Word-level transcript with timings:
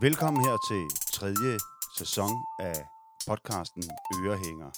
Velkommen 0.00 0.44
her 0.44 0.56
til 0.68 0.88
tredje 1.12 1.58
sæson 1.98 2.30
af 2.58 2.86
podcasten 3.28 3.82
Ørehænger. 4.18 4.70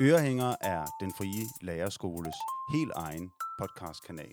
Ørehænger 0.00 0.56
er 0.60 0.86
den 1.00 1.12
frie 1.18 1.44
lærerskoles 1.62 2.34
helt 2.72 2.92
egen 2.96 3.32
podcastkanal. 3.58 4.30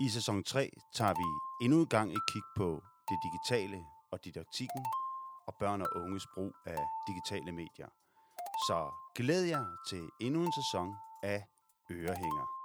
I 0.00 0.08
sæson 0.08 0.44
3 0.44 0.70
tager 0.94 1.14
vi 1.14 1.64
endnu 1.64 1.80
en 1.80 1.86
gang 1.86 2.12
et 2.12 2.22
kig 2.32 2.42
på 2.56 2.82
det 3.08 3.18
digitale 3.26 3.84
og 4.12 4.24
didaktikken 4.24 4.84
og 5.46 5.54
børn 5.60 5.82
og 5.82 5.88
unges 5.96 6.26
brug 6.34 6.52
af 6.66 6.82
digitale 7.08 7.52
medier. 7.52 7.88
Så 8.68 8.78
glæd 9.14 9.42
jer 9.42 9.64
til 9.88 10.08
endnu 10.20 10.44
en 10.44 10.52
sæson 10.52 10.94
af 11.22 11.44
Ørehænger. 11.90 12.57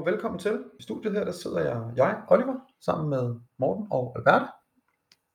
Og 0.00 0.06
velkommen 0.06 0.38
til. 0.38 0.64
I 0.80 0.82
studiet 0.82 1.12
her 1.14 1.24
der 1.24 1.32
sidder 1.32 1.60
jeg, 1.60 1.82
jeg, 1.96 2.22
Oliver, 2.28 2.54
sammen 2.80 3.10
med 3.10 3.34
Morten 3.58 3.86
og 3.90 4.14
Albert. 4.16 4.46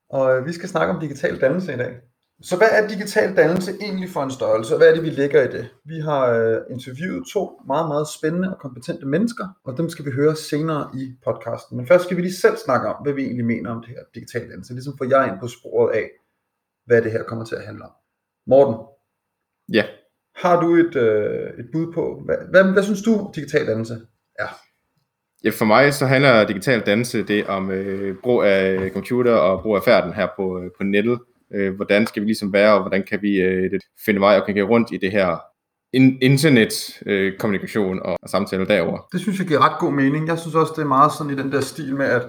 Og 0.10 0.38
øh, 0.38 0.46
vi 0.46 0.54
skal 0.54 0.70
snakke 0.70 0.94
om 0.94 1.00
digital 1.00 1.42
dannelse 1.42 1.74
i 1.74 1.78
dag. 1.78 2.02
Så 2.42 2.58
hvad 2.58 2.68
er 2.72 2.88
digital 2.88 3.36
dannelse 3.36 3.72
egentlig 3.82 4.10
for 4.10 4.24
en 4.24 4.32
størrelse, 4.32 4.74
og 4.74 4.78
hvad 4.78 4.90
er 4.90 4.94
det, 4.94 5.04
vi 5.04 5.10
lægger 5.10 5.44
i 5.44 5.48
det? 5.48 5.70
Vi 5.86 6.00
har 6.00 6.24
øh, 6.30 6.58
interviewet 6.70 7.24
to 7.34 7.62
meget, 7.68 7.88
meget 7.88 8.08
spændende 8.18 8.50
og 8.54 8.60
kompetente 8.60 9.06
mennesker, 9.06 9.48
og 9.64 9.78
dem 9.78 9.90
skal 9.90 10.06
vi 10.06 10.12
høre 10.12 10.36
senere 10.36 10.90
i 10.94 11.14
podcasten. 11.26 11.78
Men 11.78 11.88
først 11.88 12.04
skal 12.04 12.18
vi 12.18 12.22
lige 12.22 12.42
selv 12.46 12.58
snakke 12.58 12.88
om, 12.88 13.04
hvad 13.04 13.14
vi 13.14 13.24
egentlig 13.24 13.46
mener 13.46 13.72
om 13.72 13.82
det 13.82 13.90
her 13.90 14.04
digital 14.16 14.50
dannelse. 14.50 14.74
Ligesom 14.74 14.98
få 14.98 15.06
jer 15.10 15.24
ind 15.32 15.40
på 15.40 15.48
sporet 15.48 15.96
af, 15.96 16.10
hvad 16.86 17.02
det 17.02 17.12
her 17.12 17.24
kommer 17.24 17.46
til 17.46 17.56
at 17.56 17.66
handle 17.66 17.84
om. 17.84 17.92
Morten, 18.48 18.76
Ja, 19.74 19.86
har 20.36 20.62
du 20.62 20.76
et, 20.76 20.96
øh, 20.96 21.50
et 21.60 21.68
bud 21.74 21.94
på, 21.94 22.22
hvad, 22.26 22.38
hvad, 22.52 22.74
hvad 22.74 22.84
synes 22.84 23.02
du 23.02 23.32
digital 23.36 23.68
dannelse 23.68 24.08
er? 24.40 24.48
ja 25.44 25.50
for 25.50 25.66
mig 25.66 25.94
så 25.94 26.06
handler 26.06 26.48
digital 26.48 26.80
dannelse 26.86 27.24
det 27.24 27.48
om 27.48 27.72
øh, 27.72 28.16
brug 28.24 28.44
af 28.44 28.90
computer 28.94 29.34
og 29.34 29.62
brug 29.62 29.76
af 29.76 29.84
færden 29.84 30.14
her 30.14 30.28
på, 30.36 30.60
øh, 30.60 30.70
på 30.78 30.84
nettet. 30.84 31.20
Øh, 31.54 31.76
hvordan 31.76 32.08
skal 32.08 32.22
vi 32.22 32.28
ligesom 32.28 32.54
være, 32.54 32.74
og 32.74 32.82
hvordan 32.82 33.04
kan 33.10 33.22
vi 33.22 33.36
øh, 33.42 33.72
det- 33.72 33.82
finde 34.06 34.20
vej 34.20 34.40
og 34.40 34.46
kan 34.46 34.56
gå 34.56 34.62
rundt 34.62 34.92
i 34.92 34.98
det 34.98 35.12
her 35.12 35.38
in- 35.94 36.18
internet 36.22 36.74
øh, 37.06 37.38
kommunikation 37.40 38.00
og, 38.00 38.18
og 38.24 38.30
samtale 38.30 38.66
derover. 38.68 39.00
Det 39.12 39.22
synes 39.22 39.40
jeg 39.40 39.48
giver 39.48 39.70
ret 39.70 39.80
god 39.80 39.92
mening. 39.92 40.28
Jeg 40.28 40.40
synes 40.40 40.56
også, 40.56 40.74
det 40.76 40.82
er 40.82 40.88
meget 40.88 41.12
sådan 41.12 41.34
i 41.34 41.36
den 41.36 41.52
der 41.52 41.62
stil 41.62 41.96
med, 41.96 42.06
at 42.06 42.22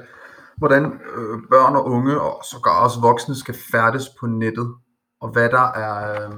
hvordan 0.56 0.84
øh, 0.84 1.38
børn 1.50 1.76
og 1.76 1.84
unge, 1.86 2.20
og 2.20 2.42
sågar 2.50 2.84
også 2.84 3.00
voksne, 3.00 3.34
skal 3.36 3.54
færdes 3.72 4.08
på 4.20 4.26
nettet, 4.26 4.68
og 5.20 5.28
hvad 5.32 5.48
der, 5.48 5.72
er, 5.72 6.12
øh, 6.26 6.32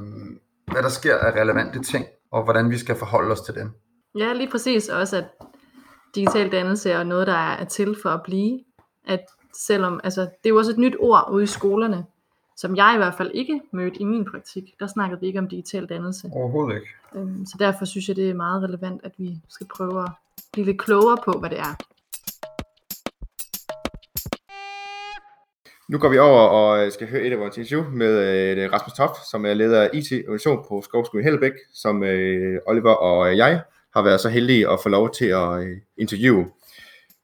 hvad 0.73 0.83
der 0.83 0.89
sker 0.89 1.17
af 1.17 1.41
relevante 1.41 1.83
ting, 1.83 2.07
og 2.33 2.45
hvordan 2.45 2.71
vi 2.71 2.79
skal 2.79 2.95
forholde 2.97 3.33
os 3.33 3.41
til 3.41 3.55
dem. 3.55 3.71
Ja, 4.19 4.33
lige 4.33 4.51
præcis 4.51 4.89
også, 4.89 5.17
at 5.17 5.25
digital 6.15 6.53
dannelse 6.53 6.91
er 6.91 7.03
noget, 7.03 7.27
der 7.27 7.33
er 7.33 7.65
til 7.65 7.97
for 8.03 8.11
at 8.11 8.23
blive. 8.23 8.61
At 9.07 9.21
selvom, 9.55 10.01
altså, 10.05 10.21
det 10.21 10.45
er 10.45 10.51
jo 10.51 10.57
også 10.57 10.71
et 10.71 10.79
nyt 10.79 10.97
ord 11.01 11.29
ude 11.33 11.43
i 11.43 11.47
skolerne, 11.47 12.05
som 12.57 12.77
jeg 12.77 12.93
i 12.95 12.97
hvert 12.97 13.15
fald 13.15 13.31
ikke 13.35 13.61
mødte 13.73 14.01
i 14.01 14.05
min 14.05 14.25
praktik. 14.25 14.65
Der 14.81 14.87
snakkede 14.87 15.21
vi 15.21 15.27
ikke 15.27 15.39
om 15.39 15.49
digital 15.49 15.87
dannelse. 15.87 16.31
Overhovedet 16.33 16.75
ikke. 16.75 16.89
Øhm, 17.15 17.47
Så 17.47 17.57
derfor 17.59 17.85
synes 17.85 18.09
jeg, 18.09 18.17
det 18.17 18.31
er 18.31 18.35
meget 18.35 18.63
relevant, 18.63 19.01
at 19.05 19.13
vi 19.19 19.37
skal 19.49 19.67
prøve 19.77 20.03
at 20.03 20.11
blive 20.53 20.67
lidt 20.67 20.81
klogere 20.81 21.19
på, 21.25 21.33
hvad 21.33 21.51
det 21.51 21.59
er. 21.59 21.75
Nu 25.89 25.99
går 25.99 26.09
vi 26.09 26.19
over 26.19 26.41
og 26.41 26.93
skal 26.93 27.09
høre 27.09 27.23
et 27.23 27.33
af 27.33 27.39
vores 27.39 27.57
interview 27.59 27.91
med 27.91 28.13
øh, 28.59 28.73
Rasmus 28.73 28.93
Toft, 28.93 29.31
som 29.31 29.47
er 29.47 29.55
leder 29.55 29.83
af 29.83 29.91
IT 29.93 30.11
Innovation 30.11 30.65
på 30.69 30.83
Skovskolen 30.83 31.25
Hellebæk, 31.25 31.53
som 31.73 32.03
øh, 32.03 32.61
Oliver 32.67 32.95
og 32.95 33.37
jeg 33.37 33.63
har 33.95 34.03
været 34.03 34.21
så 34.21 34.29
heldige 34.29 34.71
at 34.71 34.79
få 34.83 34.89
lov 34.89 35.11
til 35.11 35.25
at 35.25 35.63
øh, 35.63 35.77
interviewe. 35.99 36.47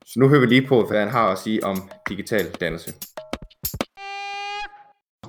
Så 0.06 0.20
nu 0.20 0.28
hører 0.28 0.40
vi 0.40 0.46
lige 0.46 0.66
på, 0.66 0.86
hvad 0.86 0.98
han 0.98 1.08
har 1.08 1.28
at 1.28 1.38
sige 1.38 1.64
om 1.64 1.76
digital 2.08 2.46
dannelse. 2.60 2.92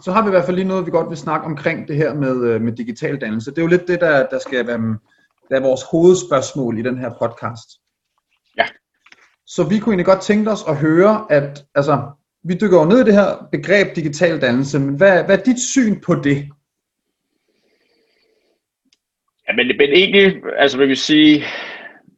Så 0.01 0.11
har 0.11 0.21
vi 0.21 0.27
i 0.27 0.29
hvert 0.29 0.45
fald 0.45 0.55
lige 0.55 0.67
noget, 0.67 0.85
vi 0.85 0.91
godt 0.91 1.09
vil 1.09 1.17
snakke 1.17 1.45
omkring 1.45 1.87
det 1.87 1.95
her 1.95 2.13
med, 2.13 2.47
øh, 2.47 2.61
med 2.61 2.73
digital 2.73 3.21
dannelse. 3.21 3.51
Det 3.51 3.57
er 3.57 3.61
jo 3.61 3.67
lidt 3.67 3.87
det, 3.87 4.01
der, 4.01 4.27
der 4.27 4.39
skal 4.39 4.67
være 4.67 4.97
der 5.49 5.55
er 5.55 5.61
vores 5.61 5.81
hovedspørgsmål 5.91 6.79
i 6.79 6.81
den 6.81 6.97
her 6.97 7.09
podcast. 7.09 7.69
Ja. 8.57 8.65
Så 9.45 9.63
vi 9.63 9.79
kunne 9.79 9.93
egentlig 9.93 10.05
godt 10.05 10.21
tænke 10.21 10.51
os 10.51 10.63
at 10.67 10.77
høre, 10.77 11.25
at 11.29 11.65
altså, 11.75 12.01
vi 12.43 12.53
dykker 12.61 12.79
jo 12.79 12.85
ned 12.85 12.99
i 12.99 13.03
det 13.03 13.13
her 13.13 13.47
begreb 13.51 13.95
digital 13.95 14.41
dannelse, 14.41 14.79
men 14.79 14.95
hvad, 14.95 15.23
hvad 15.23 15.37
er 15.39 15.43
dit 15.43 15.59
syn 15.59 16.01
på 16.01 16.15
det? 16.15 16.49
Ja, 19.47 19.53
men, 19.55 19.67
men 19.67 19.89
egentlig, 19.93 20.41
altså 20.57 20.77
vil 20.77 20.89
vi 20.89 20.95
sige, 20.95 21.43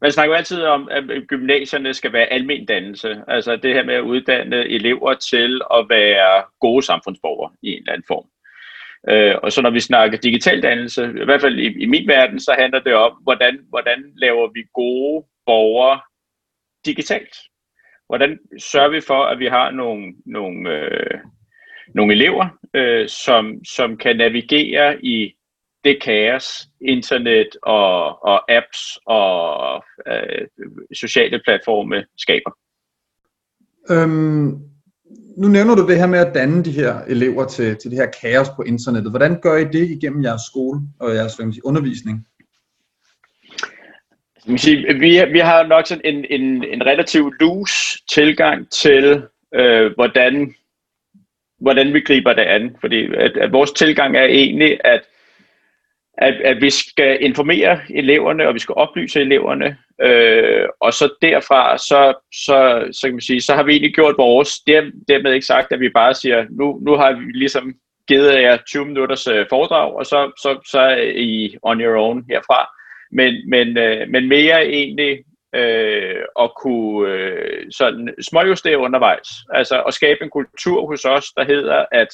man 0.00 0.12
snakker 0.12 0.34
jo 0.34 0.36
altid 0.36 0.62
om, 0.62 0.88
at 0.90 1.04
gymnasierne 1.28 1.94
skal 1.94 2.12
være 2.12 2.32
almen 2.32 2.66
dannelse. 2.66 3.22
Altså 3.28 3.56
det 3.56 3.74
her 3.74 3.84
med 3.84 3.94
at 3.94 4.00
uddanne 4.00 4.68
elever 4.68 5.14
til 5.14 5.60
at 5.74 5.86
være 5.88 6.44
gode 6.60 6.82
samfundsborgere 6.82 7.52
i 7.62 7.72
en 7.72 7.78
eller 7.78 7.92
anden 7.92 8.06
form. 8.08 8.26
Øh, 9.10 9.34
og 9.42 9.52
så 9.52 9.62
når 9.62 9.70
vi 9.70 9.80
snakker 9.80 10.18
digital 10.18 10.62
dannelse, 10.62 11.04
i 11.22 11.24
hvert 11.24 11.40
fald 11.40 11.58
i, 11.58 11.82
i 11.82 11.86
min 11.86 12.08
verden, 12.08 12.40
så 12.40 12.56
handler 12.58 12.80
det 12.80 12.94
om, 12.94 13.12
hvordan, 13.22 13.58
hvordan 13.68 14.12
laver 14.16 14.48
vi 14.54 14.64
gode 14.74 15.26
borgere 15.46 16.00
digitalt? 16.86 17.36
Hvordan 18.06 18.38
sørger 18.58 18.88
vi 18.88 19.00
for, 19.00 19.24
at 19.24 19.38
vi 19.38 19.46
har 19.46 19.70
nogle, 19.70 20.14
nogle, 20.26 20.70
øh, 20.70 21.18
nogle 21.94 22.14
elever, 22.14 22.48
øh, 22.74 23.08
som, 23.08 23.64
som 23.64 23.96
kan 23.96 24.16
navigere 24.16 25.04
i 25.04 25.34
det 25.88 26.02
kaos, 26.02 26.68
internet 26.80 27.48
og, 27.62 28.24
og 28.24 28.52
apps 28.52 28.98
og 29.06 29.84
øh, 30.08 30.46
sociale 30.92 31.40
platforme 31.44 32.04
skaber. 32.16 32.50
Øhm, 33.90 34.48
nu 35.36 35.48
nævner 35.48 35.74
du 35.74 35.88
det 35.88 35.96
her 35.96 36.06
med 36.06 36.18
at 36.18 36.34
danne 36.34 36.64
de 36.64 36.72
her 36.72 37.00
elever 37.08 37.46
til, 37.46 37.76
til 37.76 37.90
det 37.90 37.98
her 37.98 38.10
kaos 38.22 38.48
på 38.56 38.62
internettet. 38.62 39.12
Hvordan 39.12 39.40
gør 39.40 39.56
I 39.56 39.64
det 39.64 39.90
igennem 39.90 40.24
jeres 40.24 40.42
skole 40.50 40.80
og 41.00 41.14
jeres 41.14 41.32
sige, 41.32 41.66
undervisning? 41.66 42.26
Vi, 45.00 45.24
vi 45.32 45.38
har 45.38 45.66
nok 45.66 45.86
sådan 45.86 46.04
en, 46.04 46.24
en, 46.30 46.64
en 46.64 46.86
relativt 46.86 47.34
loose 47.40 48.02
tilgang 48.10 48.70
til, 48.70 49.22
øh, 49.54 49.92
hvordan, 49.94 50.54
hvordan 51.60 51.94
vi 51.94 52.00
griber 52.00 52.32
det 52.32 52.42
an. 52.42 52.76
Fordi 52.80 53.14
at, 53.14 53.36
at 53.36 53.52
vores 53.52 53.72
tilgang 53.72 54.16
er 54.16 54.24
egentlig, 54.24 54.80
at, 54.84 55.02
at, 56.18 56.34
at 56.34 56.60
vi 56.60 56.70
skal 56.70 57.18
informere 57.20 57.80
eleverne, 57.90 58.48
og 58.48 58.54
vi 58.54 58.58
skal 58.58 58.74
oplyse 58.74 59.20
eleverne, 59.20 59.76
øh, 60.02 60.68
og 60.80 60.92
så 60.92 61.14
derfra, 61.22 61.78
så, 61.78 62.14
så, 62.34 62.88
så, 62.92 63.06
kan 63.06 63.14
man 63.14 63.20
sige, 63.20 63.40
så 63.40 63.54
har 63.54 63.62
vi 63.62 63.72
egentlig 63.72 63.94
gjort 63.94 64.14
vores. 64.18 64.60
Det 64.60 64.92
dermed 65.08 65.32
ikke 65.32 65.46
sagt, 65.46 65.72
at 65.72 65.80
vi 65.80 65.88
bare 65.88 66.14
siger, 66.14 66.46
nu, 66.50 66.78
nu 66.82 66.96
har 66.96 67.12
vi 67.12 67.24
ligesom 67.34 67.74
givet 68.08 68.42
jer 68.42 68.56
20 68.56 68.84
minutters 68.84 69.26
øh, 69.26 69.46
foredrag, 69.50 69.94
og 69.94 70.06
så, 70.06 70.32
så, 70.42 70.60
så 70.70 70.80
er 70.80 71.12
I 71.16 71.56
on 71.62 71.80
your 71.80 71.96
own 71.96 72.24
herfra 72.30 72.68
men, 73.12 73.50
men, 73.50 73.78
øh, 73.78 74.08
men 74.08 74.28
mere 74.28 74.66
egentlig 74.66 75.24
øh, 75.54 76.22
at 76.40 76.50
kunne 76.62 77.12
øh, 77.12 77.70
sådan 77.70 78.14
småjustere 78.30 78.78
undervejs. 78.78 79.28
Altså 79.54 79.82
at 79.82 79.94
skabe 79.94 80.24
en 80.24 80.30
kultur 80.30 80.86
hos 80.86 81.04
os, 81.04 81.26
der 81.36 81.44
hedder, 81.44 81.84
at, 81.92 82.08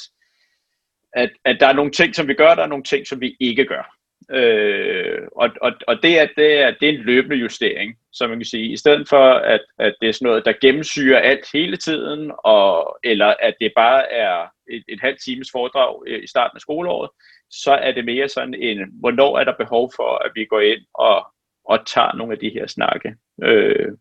at, 1.15 1.31
at 1.45 1.57
der 1.61 1.67
er 1.67 1.73
nogle 1.73 1.91
ting, 1.91 2.15
som 2.15 2.29
vi 2.29 2.35
gør, 2.35 2.55
der 2.55 2.63
er 2.63 2.67
nogle 2.67 2.85
ting, 2.85 3.07
som 3.07 3.21
vi 3.21 3.37
ikke 3.41 3.65
gør. 3.65 3.97
Øh, 4.31 5.23
og 5.37 5.51
og, 5.61 5.73
og 5.87 6.03
det, 6.03 6.19
er, 6.21 6.29
det, 6.37 6.63
er, 6.63 6.71
det 6.81 6.89
er 6.89 6.93
en 6.93 7.05
løbende 7.05 7.37
justering, 7.37 7.97
som 8.13 8.31
man 8.31 8.39
kan 8.39 8.45
sige. 8.45 8.73
I 8.73 8.77
stedet 8.77 9.09
for, 9.09 9.33
at, 9.33 9.61
at 9.79 9.95
det 10.01 10.09
er 10.09 10.13
sådan 10.13 10.27
noget, 10.27 10.45
der 10.45 10.53
gennemsyrer 10.61 11.19
alt 11.19 11.47
hele 11.53 11.77
tiden, 11.77 12.33
og, 12.45 12.99
eller 13.05 13.35
at 13.41 13.55
det 13.61 13.73
bare 13.77 14.13
er 14.13 14.47
et, 14.71 14.85
et 14.89 15.01
halvt 15.01 15.19
times 15.25 15.49
foredrag 15.53 16.03
øh, 16.07 16.23
i 16.23 16.27
starten 16.27 16.57
af 16.57 16.61
skoleåret, 16.61 17.11
så 17.51 17.73
er 17.73 17.93
det 17.93 18.05
mere 18.05 18.29
sådan 18.29 18.55
en, 18.55 18.79
hvornår 19.01 19.39
er 19.39 19.45
der 19.45 19.55
behov 19.59 19.93
for, 19.97 20.25
at 20.25 20.31
vi 20.35 20.45
går 20.45 20.61
ind 20.61 20.81
og, 20.95 21.27
og 21.65 21.87
tager 21.87 22.15
nogle 22.15 22.33
af 22.33 22.39
de 22.39 22.51
her 22.51 22.67
snakke. 22.67 23.15
Øh, 23.43 23.93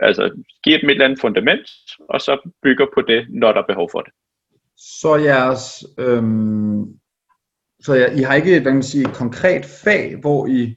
altså 0.00 0.42
giver 0.64 0.78
dem 0.78 0.88
et 0.88 0.92
eller 0.92 1.04
andet 1.04 1.20
fundament, 1.20 1.70
og 2.08 2.20
så 2.20 2.50
bygger 2.62 2.86
på 2.94 3.00
det, 3.00 3.26
når 3.30 3.52
der 3.52 3.62
er 3.62 3.66
behov 3.66 3.88
for 3.90 4.00
det. 4.00 4.12
Så 4.82 5.16
jeres, 5.16 5.84
øhm, 5.98 6.84
så 7.82 7.94
jeg, 7.94 8.18
I 8.18 8.22
har 8.22 8.34
ikke 8.34 8.60
hvad 8.60 8.72
man 8.72 8.82
siger, 8.82 9.08
et 9.08 9.14
konkret 9.14 9.64
fag, 9.84 10.16
hvor 10.20 10.46
I 10.46 10.76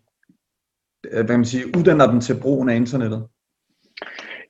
øh, 1.11 1.25
hvad 1.25 1.37
man 1.37 1.45
siger, 1.45 1.65
uddanner 1.77 2.11
dem 2.11 2.21
til 2.21 2.41
brugen 2.41 2.69
af 2.69 2.75
internettet? 2.75 3.27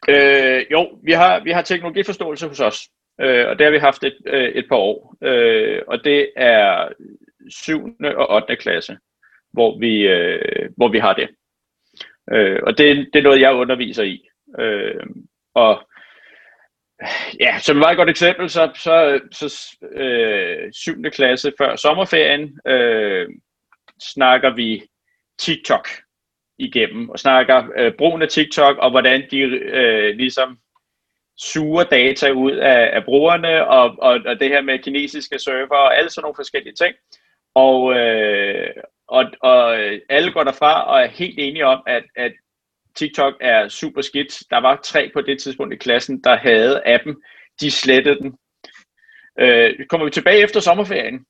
Øh, 0.10 0.66
jo, 0.72 1.00
vi 1.04 1.12
har, 1.12 1.44
vi 1.44 1.52
har 1.52 1.62
teknologiforståelse 1.62 2.48
hos 2.48 2.60
os, 2.60 2.90
øh, 3.22 3.48
og 3.48 3.58
det 3.58 3.66
har 3.66 3.72
vi 3.72 3.78
haft 3.78 4.04
et, 4.04 4.18
øh, 4.26 4.50
et 4.50 4.66
par 4.70 4.76
år. 4.76 5.18
Øh, 5.22 5.82
og 5.88 6.04
det 6.04 6.30
er 6.36 6.88
7. 7.50 7.96
og 8.02 8.36
8. 8.36 8.56
klasse, 8.56 8.98
hvor 9.54 9.80
vi, 9.80 10.08
øh, 10.08 10.70
hvor 10.78 10.88
vi 10.88 11.00
har 11.00 11.14
det. 11.14 11.30
Øh, 12.32 12.60
og 12.64 12.78
det, 12.78 13.10
det 13.14 13.20
er 13.20 13.24
noget, 13.24 13.42
jeg 13.42 13.54
underviser 13.54 14.04
i. 14.04 14.28
Øh, 14.60 15.06
og 15.54 15.88
ja, 17.40 17.60
som 17.60 17.78
et 17.78 17.80
meget 17.80 17.98
godt 17.98 18.10
eksempel, 18.10 18.50
så, 18.50 18.72
så, 18.76 19.20
så 19.32 19.78
øh, 19.92 20.74
7. 20.74 21.04
klasse 21.12 21.54
før 21.58 21.76
sommerferien 21.76 22.60
øh, 22.68 23.28
snakker 24.02 24.56
vi 24.56 24.84
TikTok 25.40 25.88
igennem, 26.60 27.10
og 27.10 27.20
snakker 27.20 27.64
øh, 27.78 27.94
brugen 27.98 28.22
af 28.22 28.30
TikTok, 28.30 28.78
og 28.78 28.92
hvordan 28.92 29.24
de 29.32 29.38
øh, 29.40 30.16
ligesom 30.16 30.58
suger 31.38 31.84
data 31.84 32.32
ud 32.32 32.52
af, 32.52 32.90
af 32.94 33.06
brugerne, 33.06 33.68
og, 33.68 33.96
og, 34.00 34.20
og 34.26 34.40
det 34.40 34.50
her 34.50 34.62
med 34.62 34.80
kinesiske 34.80 35.40
server, 35.40 35.76
og 35.76 35.98
alle 35.98 36.10
sådan 36.10 36.24
nogle 36.24 36.36
forskellige 36.36 36.76
ting. 36.76 36.96
Og, 37.56 37.94
øh, 37.94 38.70
og, 39.08 39.26
og 39.42 39.76
alle 40.10 40.32
går 40.32 40.44
derfra 40.44 40.84
og 40.84 41.02
er 41.02 41.08
helt 41.08 41.40
enige 41.40 41.66
om, 41.66 41.84
at, 41.88 42.04
at 42.16 42.34
TikTok 42.96 43.34
er 43.42 43.68
super 43.68 44.02
skidt. 44.02 44.44
Der 44.50 44.58
var 44.58 44.80
tre 44.84 45.12
på 45.14 45.22
det 45.22 45.42
tidspunkt 45.42 45.74
i 45.74 45.78
klassen, 45.78 46.22
der 46.24 46.38
havde 46.38 46.82
appen. 46.86 47.16
De 47.60 47.72
slettede 47.72 48.20
den. 48.20 48.38
Øh, 49.40 49.86
kommer 49.90 50.06
vi 50.06 50.12
tilbage 50.12 50.44
efter 50.44 50.60
sommerferien, 50.60 51.26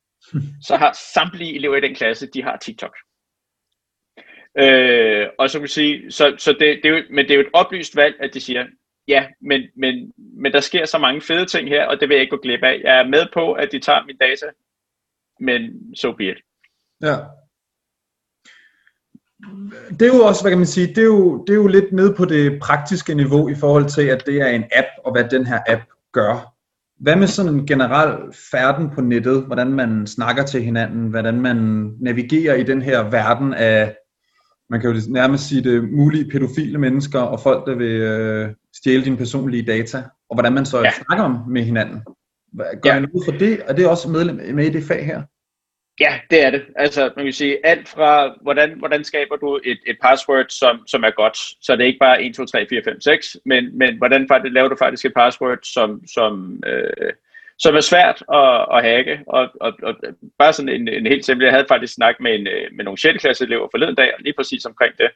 så 0.67 0.75
har 0.75 0.97
samtlige 1.13 1.55
elever 1.55 1.75
i 1.75 1.81
den 1.81 1.95
klasse, 1.95 2.27
de 2.33 2.43
har 2.43 2.57
TikTok. 2.57 2.95
Øh, 4.57 5.27
og 5.39 5.49
så 5.49 5.57
kan 5.57 5.63
vi 5.63 5.67
sige, 5.67 6.11
så, 6.11 6.35
så 6.37 6.51
det, 6.51 6.79
det 6.83 6.85
er 6.85 6.89
jo, 6.89 7.03
men 7.09 7.25
det 7.25 7.31
er 7.31 7.35
jo 7.35 7.41
et 7.41 7.53
oplyst 7.53 7.95
valg, 7.95 8.15
at 8.19 8.33
de 8.33 8.41
siger, 8.41 8.65
ja, 9.07 9.27
men, 9.41 9.61
men, 9.77 10.13
men 10.17 10.51
der 10.51 10.59
sker 10.59 10.85
så 10.85 10.97
mange 10.97 11.21
fede 11.21 11.45
ting 11.45 11.69
her, 11.69 11.85
og 11.85 11.99
det 11.99 12.09
vil 12.09 12.15
jeg 12.15 12.21
ikke 12.21 12.35
gå 12.35 12.41
glip 12.41 12.63
af. 12.63 12.81
Jeg 12.83 12.99
er 12.99 13.07
med 13.07 13.27
på, 13.33 13.53
at 13.53 13.71
de 13.71 13.79
tager 13.79 14.05
min 14.05 14.17
data, 14.17 14.45
men 15.39 15.61
so 15.95 16.11
be 16.11 16.31
it. 16.31 16.37
Ja. 17.01 17.15
Det 19.99 20.01
er 20.01 20.15
jo 20.17 20.25
også, 20.25 20.41
hvad 20.41 20.51
kan 20.51 20.57
man 20.57 20.67
sige, 20.67 20.87
det 20.87 20.97
er 20.97 21.03
jo, 21.03 21.43
det 21.43 21.53
er 21.53 21.57
jo 21.57 21.67
lidt 21.67 21.91
nede 21.91 22.13
på 22.13 22.25
det 22.25 22.59
praktiske 22.61 23.15
niveau 23.15 23.49
i 23.49 23.55
forhold 23.55 23.85
til, 23.85 24.01
at 24.01 24.23
det 24.25 24.41
er 24.41 24.47
en 24.47 24.63
app, 24.75 24.87
og 25.05 25.11
hvad 25.11 25.23
den 25.23 25.45
her 25.45 25.59
app 25.67 25.81
gør. 26.13 26.53
Hvad 26.99 27.15
med 27.15 27.27
sådan 27.27 27.53
en 27.53 27.67
generel 27.67 28.17
færden 28.51 28.89
på 28.89 29.01
nettet, 29.01 29.45
hvordan 29.45 29.67
man 29.67 30.07
snakker 30.07 30.43
til 30.43 30.63
hinanden, 30.63 31.07
hvordan 31.07 31.41
man 31.41 31.57
navigerer 31.99 32.55
i 32.55 32.63
den 32.63 32.81
her 32.81 33.09
verden 33.09 33.53
af, 33.53 33.95
man 34.69 34.81
kan 34.81 34.91
jo 34.91 35.01
nærmest 35.09 35.47
sige 35.47 35.63
det, 35.63 35.89
mulige 35.91 36.29
pædofile 36.31 36.77
mennesker 36.77 37.19
og 37.19 37.39
folk, 37.39 37.67
der 37.67 37.75
vil 37.75 38.01
øh, 38.01 38.49
stjæle 38.75 39.05
dine 39.05 39.17
personlige 39.17 39.65
data, 39.65 39.97
og 40.29 40.35
hvordan 40.35 40.53
man 40.53 40.65
så 40.65 40.81
ja. 40.81 40.91
snakker 40.91 41.45
med 41.49 41.63
hinanden. 41.63 42.01
Gør 42.81 42.93
ja. 42.93 42.99
man 42.99 43.09
ud 43.13 43.25
for 43.25 43.31
det? 43.31 43.61
Er 43.67 43.73
det 43.73 43.87
også 43.87 44.09
medlem 44.09 44.55
med 44.55 44.65
i 44.65 44.69
det 44.69 44.83
fag 44.83 45.05
her? 45.05 45.21
Ja, 45.99 46.19
det 46.29 46.45
er 46.45 46.49
det. 46.49 46.65
Altså, 46.75 47.11
man 47.15 47.25
kan 47.25 47.33
sige, 47.33 47.65
alt 47.65 47.87
fra, 47.87 48.35
hvordan, 48.41 48.79
hvordan 48.79 49.03
skaber 49.03 49.35
du 49.35 49.59
et, 49.63 49.79
et 49.87 49.97
password, 50.01 50.45
som, 50.49 50.87
som 50.87 51.03
er 51.03 51.09
godt, 51.09 51.37
så 51.37 51.75
det 51.75 51.81
er 51.81 51.85
ikke 51.85 51.99
bare 51.99 52.23
1, 52.23 52.35
2, 52.35 52.45
3, 52.45 52.67
4, 52.69 52.81
5, 52.83 53.01
6, 53.01 53.37
men, 53.45 53.77
men 53.77 53.97
hvordan 53.97 54.27
faktisk, 54.27 54.53
laver 54.53 54.67
du 54.67 54.75
faktisk 54.79 55.05
et 55.05 55.13
password, 55.13 55.59
som, 55.63 56.07
som, 56.07 56.63
øh, 56.65 57.13
som 57.59 57.75
er 57.75 57.81
svært 57.81 58.23
at, 58.33 58.65
at 58.75 58.83
hacke, 58.83 59.19
og, 59.27 59.49
og, 59.61 59.73
og 59.83 59.95
bare 60.39 60.53
sådan 60.53 60.69
en, 60.69 60.87
en 60.87 61.05
helt 61.05 61.25
simpel, 61.25 61.43
jeg 61.43 61.53
havde 61.53 61.65
faktisk 61.69 61.93
snakket 61.93 62.23
med, 62.23 62.35
en, 62.35 62.47
øh, 62.47 62.67
med 62.75 62.85
nogle 62.85 62.97
6. 62.97 63.21
klasse 63.21 63.45
elever 63.45 63.67
forleden 63.71 63.95
dag, 63.95 64.13
lige 64.19 64.33
præcis 64.37 64.65
omkring 64.65 64.93
det, 64.97 65.09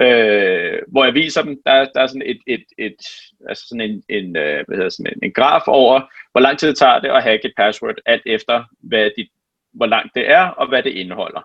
øh, 0.00 0.78
hvor 0.88 1.04
jeg 1.04 1.14
viser 1.14 1.42
dem, 1.42 1.62
der, 1.66 1.84
der 1.94 2.00
er 2.00 2.06
sådan 2.06 2.22
et, 2.26 2.40
et, 2.46 2.64
et 2.78 2.96
altså 3.48 3.64
sådan 3.68 3.90
en, 3.90 4.02
en, 4.08 4.36
øh, 4.36 4.64
hvad 4.66 4.76
hedder 4.76 4.88
sådan 4.88 5.12
en, 5.12 5.20
en 5.22 5.32
graf 5.32 5.62
over, 5.66 6.00
hvor 6.32 6.40
lang 6.40 6.58
tid 6.58 6.68
det 6.68 6.76
tager 6.76 7.00
det 7.00 7.08
at 7.08 7.22
hacke 7.22 7.48
et 7.48 7.54
password, 7.56 7.94
alt 8.06 8.22
efter 8.26 8.64
hvad 8.80 9.10
dit 9.16 9.28
hvor 9.74 9.86
langt 9.86 10.14
det 10.14 10.30
er, 10.30 10.46
og 10.46 10.68
hvad 10.68 10.82
det 10.82 10.90
indeholder. 10.90 11.42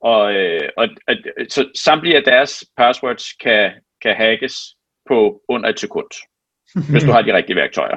Og, 0.00 0.34
øh, 0.34 0.68
og 0.76 0.88
og 1.08 1.14
så 1.48 1.68
samtlige 1.74 2.16
af 2.16 2.22
deres 2.24 2.64
passwords 2.76 3.32
kan, 3.32 3.70
kan 4.02 4.16
hackes 4.16 4.56
på 5.08 5.40
under 5.48 5.68
et 5.68 5.80
sekund, 5.80 6.10
hvis 6.90 7.04
du 7.04 7.12
har 7.12 7.22
de 7.22 7.34
rigtige 7.34 7.56
værktøjer. 7.56 7.96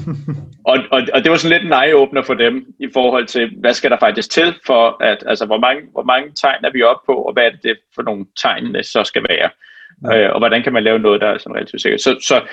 og, 0.70 0.76
og, 0.90 1.02
og 1.14 1.24
det 1.24 1.30
var 1.30 1.36
sådan 1.36 1.56
lidt 1.58 1.72
en 1.72 1.80
eye-opener 1.82 2.22
for 2.26 2.34
dem 2.34 2.66
i 2.80 2.88
forhold 2.92 3.26
til, 3.26 3.50
hvad 3.60 3.74
skal 3.74 3.90
der 3.90 3.98
faktisk 3.98 4.30
til 4.30 4.54
for, 4.66 5.02
at, 5.02 5.24
altså 5.26 5.46
hvor 5.46 5.58
mange, 5.58 5.82
hvor 5.92 6.02
mange 6.02 6.32
tegn 6.32 6.64
er 6.64 6.70
vi 6.72 6.82
oppe 6.82 7.06
på, 7.06 7.14
og 7.14 7.32
hvad 7.32 7.44
er 7.44 7.56
det 7.62 7.78
for 7.94 8.02
nogle 8.02 8.26
tegn, 8.42 8.74
det 8.74 8.86
så 8.86 9.04
skal 9.04 9.22
være. 9.28 9.50
Ja. 10.04 10.18
Øh, 10.18 10.32
og 10.32 10.38
hvordan 10.38 10.62
kan 10.62 10.72
man 10.72 10.84
lave 10.84 10.98
noget, 10.98 11.20
der 11.20 11.28
er 11.28 11.38
sådan 11.38 11.56
relativt 11.56 11.82
sikkert. 11.82 12.00
Så, 12.00 12.18
så, 12.20 12.46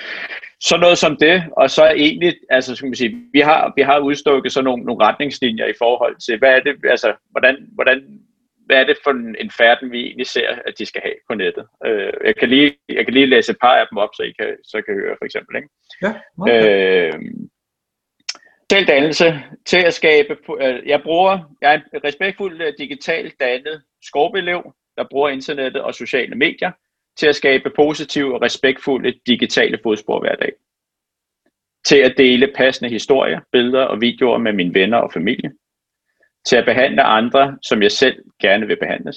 så 0.60 0.76
noget 0.76 0.98
som 0.98 1.16
det, 1.16 1.44
og 1.56 1.70
så 1.70 1.86
egentlig, 1.96 2.34
altså 2.50 2.76
skal 2.76 2.86
man 2.86 2.94
sige, 2.94 3.22
vi 3.32 3.40
har, 3.40 3.72
vi 3.76 3.82
har 3.82 3.98
udstukket 3.98 4.52
sådan 4.52 4.64
nogle, 4.64 4.84
nogle 4.84 5.04
retningslinjer 5.04 5.66
i 5.66 5.78
forhold 5.78 6.16
til, 6.26 6.38
hvad 6.38 6.50
er 6.50 6.60
det, 6.60 6.76
altså, 6.90 7.14
hvordan, 7.30 7.68
hvordan, 7.74 8.20
hvad 8.66 8.76
er 8.76 8.84
det 8.84 8.96
for 9.04 9.10
en, 9.10 9.36
en 9.40 9.50
færden, 9.50 9.92
vi 9.92 10.00
egentlig 10.00 10.26
ser, 10.26 10.48
at 10.66 10.74
de 10.78 10.86
skal 10.86 11.02
have 11.02 11.14
på 11.30 11.34
nettet. 11.34 11.66
Øh, 11.86 12.12
jeg, 12.24 12.36
kan 12.36 12.48
lige, 12.48 12.76
jeg 12.88 13.04
kan 13.04 13.14
lige 13.14 13.26
læse 13.26 13.52
et 13.52 13.58
par 13.60 13.76
af 13.76 13.86
dem 13.90 13.98
op, 13.98 14.08
så 14.14 14.22
I 14.22 14.32
kan, 14.38 14.56
så 14.64 14.82
kan 14.82 14.94
høre 14.94 15.16
for 15.18 15.24
eksempel. 15.24 15.56
Ikke? 15.56 15.68
Ja, 16.02 16.12
okay. 16.38 17.14
øh, 17.14 17.20
Dannelse 18.70 19.42
til 19.66 19.82
at 19.86 19.94
skabe, 19.94 20.36
øh, 20.60 20.88
jeg 20.88 21.02
bruger, 21.02 21.56
jeg 21.62 21.74
er 21.74 21.80
en 21.94 22.04
respektfuld 22.04 22.62
øh, 22.62 22.72
digitalt 22.78 23.40
dannet 23.40 23.82
skovbelev, 24.02 24.72
der 24.96 25.04
bruger 25.10 25.28
internettet 25.28 25.82
og 25.82 25.94
sociale 25.94 26.34
medier 26.34 26.70
til 27.16 27.26
at 27.26 27.36
skabe 27.36 27.70
positive 27.76 28.34
og 28.34 28.42
respektfulde 28.42 29.14
digitale 29.26 29.78
fodspor 29.82 30.20
hver 30.20 30.36
dag. 30.36 30.52
Til 31.84 31.96
at 31.96 32.14
dele 32.16 32.52
passende 32.56 32.90
historier, 32.90 33.40
billeder 33.52 33.82
og 33.84 34.00
videoer 34.00 34.38
med 34.38 34.52
mine 34.52 34.74
venner 34.74 34.98
og 34.98 35.12
familie. 35.12 35.52
Til 36.46 36.56
at 36.56 36.64
behandle 36.64 37.02
andre, 37.02 37.58
som 37.62 37.82
jeg 37.82 37.92
selv 37.92 38.24
gerne 38.40 38.66
vil 38.66 38.76
behandles. 38.76 39.16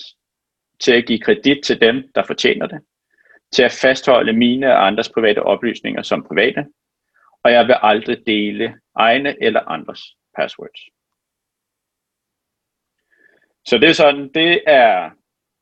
Til 0.80 0.92
at 0.92 1.06
give 1.06 1.20
kredit 1.20 1.64
til 1.64 1.82
dem, 1.82 2.12
der 2.16 2.24
fortjener 2.24 2.68
det. 2.68 2.80
Til 3.52 3.64
at 3.64 3.80
fastholde 3.82 4.34
mine 4.34 4.68
og 4.68 4.88
andres 4.88 5.10
private 5.10 5.44
oplysninger 5.44 6.02
som 6.02 6.26
private. 6.28 6.66
Og 7.44 7.52
jeg 7.52 7.68
vil 7.68 7.76
aldrig 7.82 8.18
dele 8.28 8.76
egne 8.96 9.44
eller 9.44 9.62
andres 9.70 10.02
passwords. 10.38 10.80
Så 13.66 13.78
det 13.78 13.90
er 13.90 13.94
sådan, 13.94 14.30
det 14.34 14.64
er 14.68 15.10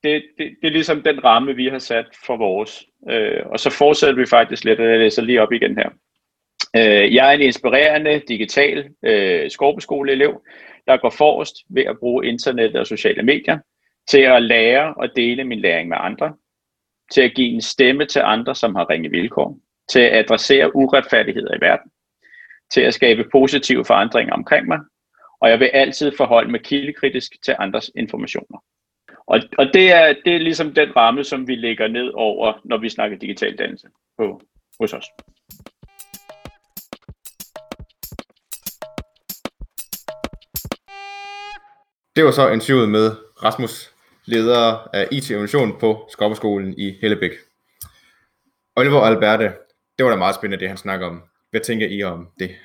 det, 0.03 0.23
det, 0.37 0.55
det 0.61 0.67
er 0.67 0.71
ligesom 0.71 1.01
den 1.01 1.23
ramme, 1.23 1.55
vi 1.55 1.67
har 1.67 1.79
sat 1.79 2.05
for 2.25 2.37
vores. 2.37 2.85
Øh, 3.09 3.41
og 3.45 3.59
så 3.59 3.69
fortsætter 3.69 4.15
vi 4.15 4.25
faktisk 4.25 4.63
lidt, 4.63 4.79
og 4.79 4.89
jeg 4.89 4.99
læser 4.99 5.21
lige 5.21 5.41
op 5.41 5.51
igen 5.51 5.77
her. 5.77 5.89
Øh, 6.75 7.15
jeg 7.15 7.29
er 7.29 7.31
en 7.31 7.41
inspirerende 7.41 8.21
digital 8.27 8.89
øh, 9.03 9.51
skorpeskoleelev, 9.51 10.41
der 10.87 10.97
går 10.97 11.09
forrest 11.09 11.55
ved 11.69 11.83
at 11.83 11.99
bruge 11.99 12.25
internet 12.25 12.75
og 12.75 12.87
sociale 12.87 13.23
medier 13.23 13.59
til 14.07 14.21
at 14.21 14.43
lære 14.43 14.93
og 14.93 15.09
dele 15.15 15.43
min 15.43 15.59
læring 15.59 15.89
med 15.89 15.97
andre, 15.99 16.33
til 17.11 17.21
at 17.21 17.33
give 17.35 17.47
en 17.47 17.61
stemme 17.61 18.05
til 18.05 18.21
andre, 18.25 18.55
som 18.55 18.75
har 18.75 18.89
ringe 18.89 19.09
vilkår, 19.09 19.59
til 19.89 19.99
at 19.99 20.15
adressere 20.19 20.75
uretfærdigheder 20.75 21.55
i 21.55 21.61
verden, 21.61 21.91
til 22.73 22.81
at 22.81 22.93
skabe 22.93 23.29
positive 23.31 23.85
forandringer 23.85 24.33
omkring 24.33 24.67
mig, 24.67 24.79
og 25.41 25.49
jeg 25.49 25.59
vil 25.59 25.69
altid 25.73 26.11
forholde 26.17 26.51
mig 26.51 26.61
kildekritisk 26.61 27.31
til 27.45 27.55
andres 27.59 27.91
informationer. 27.95 28.59
Og, 29.27 29.39
og 29.57 29.65
det, 29.73 29.91
er, 29.91 30.15
det 30.25 30.35
er 30.35 30.39
ligesom 30.39 30.73
den 30.73 30.95
ramme, 30.95 31.23
som 31.23 31.47
vi 31.47 31.55
lægger 31.55 31.87
ned 31.87 32.11
over, 32.13 32.61
når 32.65 32.77
vi 32.77 32.89
snakker 32.89 33.17
digital 33.17 33.57
dannelse 33.57 33.87
på, 34.17 34.41
hos 34.79 34.93
os. 34.93 35.05
Det 42.15 42.25
var 42.25 42.31
så 42.31 42.49
interviewet 42.49 42.89
med 42.89 43.11
Rasmus, 43.43 43.93
leder 44.25 44.87
af 44.93 45.07
IT 45.11 45.29
Innovation 45.29 45.79
på 45.79 46.07
Skorpeskolen 46.11 46.73
i 46.77 46.97
Hellebæk. 47.01 47.31
Oliver 48.75 48.99
og 48.99 49.07
Alberte, 49.07 49.53
det 49.97 50.05
var 50.05 50.09
da 50.09 50.17
meget 50.17 50.35
spændende, 50.35 50.61
det 50.61 50.67
han 50.67 50.77
snakker 50.77 51.07
om. 51.07 51.23
Hvad 51.49 51.61
tænker 51.61 51.87
I 51.87 52.03
om 52.03 52.27
det? 52.39 52.55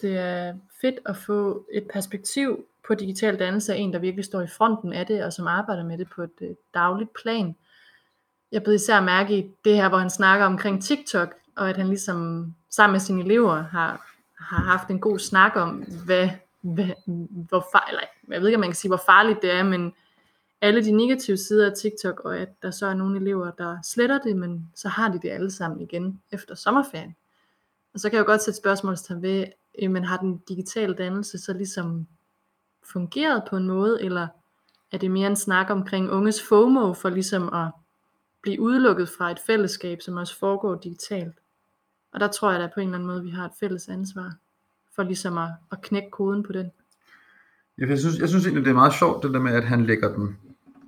Det 0.00 0.18
er 0.18 0.54
fedt 0.80 0.98
at 1.06 1.16
få 1.16 1.66
et 1.72 1.88
perspektiv 1.92 2.66
på 2.88 2.94
digital 2.94 3.38
dannelse 3.38 3.72
er 3.72 3.76
en, 3.76 3.92
der 3.92 3.98
virkelig 3.98 4.24
står 4.24 4.40
i 4.40 4.46
fronten 4.46 4.92
af 4.92 5.06
det, 5.06 5.24
og 5.24 5.32
som 5.32 5.46
arbejder 5.46 5.84
med 5.84 5.98
det 5.98 6.08
på 6.14 6.22
et 6.22 6.38
øh, 6.40 6.50
dagligt 6.74 7.10
plan. 7.22 7.56
Jeg 8.52 8.62
blev 8.62 8.74
især 8.74 9.00
mærke 9.00 9.38
i 9.38 9.50
det 9.64 9.76
her, 9.76 9.88
hvor 9.88 9.98
han 9.98 10.10
snakker 10.10 10.46
omkring 10.46 10.82
TikTok, 10.82 11.34
og 11.56 11.70
at 11.70 11.76
han 11.76 11.88
ligesom 11.88 12.46
sammen 12.70 12.92
med 12.92 13.00
sine 13.00 13.24
elever 13.24 13.62
har, 13.62 14.14
har 14.38 14.62
haft 14.62 14.88
en 14.88 15.00
god 15.00 15.18
snak 15.18 15.56
om, 15.56 15.84
hvad, 16.04 16.28
hvad, 16.60 16.88
hvor 17.48 17.66
far, 17.72 17.86
eller, 17.88 18.02
jeg 18.28 18.40
ved 18.40 18.48
ikke, 18.48 18.56
om 18.56 18.60
man 18.60 18.70
kan 18.70 18.76
sige, 18.76 18.88
hvor 18.88 19.02
farligt 19.06 19.42
det 19.42 19.52
er, 19.52 19.62
men 19.62 19.92
alle 20.60 20.84
de 20.84 20.92
negative 20.92 21.36
sider 21.36 21.70
af 21.70 21.76
TikTok, 21.76 22.20
og 22.20 22.38
at 22.38 22.48
der 22.62 22.70
så 22.70 22.86
er 22.86 22.94
nogle 22.94 23.20
elever, 23.20 23.50
der 23.50 23.78
sletter 23.82 24.18
det, 24.18 24.36
men 24.36 24.70
så 24.74 24.88
har 24.88 25.08
de 25.12 25.18
det 25.22 25.30
alle 25.30 25.50
sammen 25.50 25.80
igen 25.80 26.22
efter 26.32 26.54
sommerferien. 26.54 27.16
Og 27.94 28.00
så 28.00 28.10
kan 28.10 28.16
jeg 28.16 28.26
jo 28.26 28.30
godt 28.30 28.42
sætte 28.42 28.58
spørgsmålstegn 28.58 29.22
ved, 29.22 29.44
men 29.88 30.04
har 30.04 30.16
den 30.16 30.38
digitale 30.48 30.94
dannelse 30.94 31.38
så 31.38 31.52
ligesom 31.52 32.06
fungeret 32.92 33.42
på 33.50 33.56
en 33.56 33.66
måde, 33.66 34.02
eller 34.02 34.28
er 34.92 34.98
det 34.98 35.10
mere 35.10 35.26
en 35.26 35.36
snak 35.36 35.70
omkring 35.70 36.10
unges 36.10 36.42
FOMO 36.48 36.94
for 36.94 37.08
ligesom 37.08 37.54
at 37.54 37.70
blive 38.42 38.60
udelukket 38.60 39.08
fra 39.08 39.30
et 39.30 39.38
fællesskab, 39.46 40.02
som 40.02 40.16
også 40.16 40.38
foregår 40.38 40.74
digitalt. 40.74 41.34
Og 42.12 42.20
der 42.20 42.28
tror 42.28 42.50
jeg 42.50 42.60
da 42.60 42.70
på 42.74 42.80
en 42.80 42.86
eller 42.86 42.98
anden 42.98 43.06
måde, 43.06 43.24
vi 43.24 43.30
har 43.30 43.44
et 43.44 43.52
fælles 43.60 43.88
ansvar 43.88 44.32
for 44.96 45.02
ligesom 45.02 45.38
at, 45.38 45.48
at 45.72 45.82
knække 45.82 46.10
koden 46.10 46.42
på 46.42 46.52
den. 46.52 46.70
Jeg 47.78 47.98
synes, 47.98 48.18
jeg 48.18 48.28
synes 48.28 48.44
egentlig, 48.44 48.64
det 48.64 48.70
er 48.70 48.74
meget 48.74 48.94
sjovt, 48.94 49.22
det 49.22 49.34
der 49.34 49.40
med, 49.40 49.52
at 49.52 49.64
han 49.64 49.86
lægger 49.86 50.14
den 50.14 50.36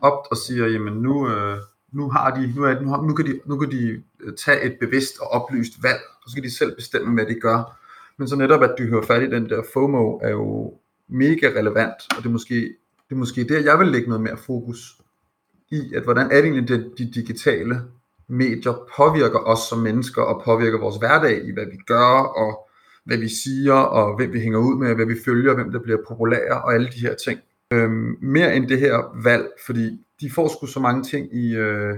op 0.00 0.26
og 0.30 0.36
siger, 0.36 0.66
jamen 0.66 0.92
nu, 0.92 1.28
øh, 1.28 1.58
nu, 1.92 2.10
har 2.10 2.34
de, 2.34 2.52
nu, 2.56 2.64
er, 2.64 2.80
nu, 2.80 2.88
har, 2.88 3.02
nu, 3.02 3.14
kan 3.14 3.26
de, 3.26 3.40
nu 3.46 3.58
kan 3.58 3.70
de 3.70 4.02
øh, 4.20 4.36
tage 4.36 4.62
et 4.62 4.76
bevidst 4.80 5.20
og 5.20 5.28
oplyst 5.28 5.82
valg, 5.82 6.00
og 6.22 6.22
så 6.26 6.32
skal 6.32 6.42
de 6.42 6.56
selv 6.56 6.74
bestemme, 6.74 7.14
hvad 7.14 7.26
de 7.26 7.40
gør. 7.40 7.78
Men 8.16 8.28
så 8.28 8.36
netop, 8.36 8.62
at 8.62 8.74
du 8.78 8.82
hører 8.82 9.06
fat 9.06 9.22
i 9.22 9.30
den 9.30 9.48
der 9.48 9.62
FOMO, 9.72 10.18
er 10.22 10.30
jo 10.30 10.74
mega 11.10 11.46
relevant, 11.46 11.94
og 12.10 12.16
det 12.16 12.26
er 12.26 12.32
måske, 12.32 12.54
det 13.08 13.14
er 13.14 13.14
måske 13.14 13.44
der, 13.44 13.60
jeg 13.60 13.78
vil 13.78 13.88
lægge 13.88 14.08
noget 14.08 14.22
mere 14.22 14.36
fokus 14.36 14.96
i, 15.70 15.94
at 15.94 16.02
hvordan 16.02 16.26
er 16.26 16.36
det 16.36 16.44
egentlig, 16.44 16.68
det, 16.68 16.92
de 16.98 17.10
digitale 17.14 17.80
medier 18.28 18.88
påvirker 18.96 19.38
os 19.38 19.58
som 19.68 19.78
mennesker, 19.78 20.22
og 20.22 20.42
påvirker 20.44 20.78
vores 20.78 20.96
hverdag 20.96 21.44
i, 21.44 21.52
hvad 21.52 21.66
vi 21.66 21.76
gør, 21.86 22.18
og 22.42 22.68
hvad 23.04 23.18
vi 23.18 23.28
siger, 23.28 23.74
og 23.74 24.16
hvem 24.16 24.32
vi 24.32 24.40
hænger 24.40 24.58
ud 24.58 24.78
med, 24.78 24.94
hvad 24.94 25.06
vi 25.06 25.14
følger, 25.24 25.54
hvem 25.54 25.72
der 25.72 25.78
bliver 25.78 25.98
populære, 26.08 26.62
og 26.62 26.74
alle 26.74 26.88
de 26.88 27.00
her 27.00 27.14
ting. 27.14 27.40
Øhm, 27.72 28.16
mere 28.22 28.56
end 28.56 28.68
det 28.68 28.80
her 28.80 29.22
valg, 29.22 29.46
fordi 29.66 30.06
de 30.20 30.30
får 30.30 30.48
sgu 30.48 30.66
så 30.66 30.80
mange 30.80 31.02
ting 31.02 31.34
i, 31.34 31.56
øh, 31.56 31.94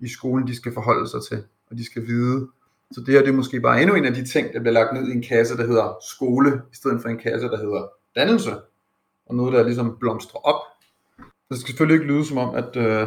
i 0.00 0.08
skolen, 0.08 0.46
de 0.46 0.56
skal 0.56 0.72
forholde 0.72 1.08
sig 1.08 1.20
til, 1.28 1.44
og 1.70 1.78
de 1.78 1.84
skal 1.84 2.06
vide. 2.06 2.48
Så 2.92 3.00
det 3.00 3.14
her 3.14 3.20
det 3.20 3.28
er 3.28 3.36
måske 3.36 3.60
bare 3.60 3.82
endnu 3.82 3.94
en 3.96 4.04
af 4.04 4.14
de 4.14 4.26
ting, 4.26 4.52
der 4.52 4.60
bliver 4.60 4.72
lagt 4.72 4.94
ned 4.94 5.08
i 5.08 5.12
en 5.12 5.22
kasse, 5.22 5.56
der 5.56 5.66
hedder 5.66 5.96
skole, 6.10 6.62
i 6.72 6.76
stedet 6.76 7.02
for 7.02 7.08
en 7.08 7.18
kasse, 7.18 7.46
der 7.46 7.56
hedder 7.56 7.88
dannelse, 8.18 8.50
og 9.26 9.34
noget, 9.34 9.52
der 9.52 9.62
ligesom 9.62 9.96
blomstrer 10.00 10.40
op. 10.40 10.60
Det 11.50 11.58
skal 11.58 11.68
selvfølgelig 11.68 12.00
ikke 12.00 12.12
lyde 12.12 12.24
som 12.26 12.38
om, 12.38 12.54
at, 12.54 12.76
øh, 12.76 13.06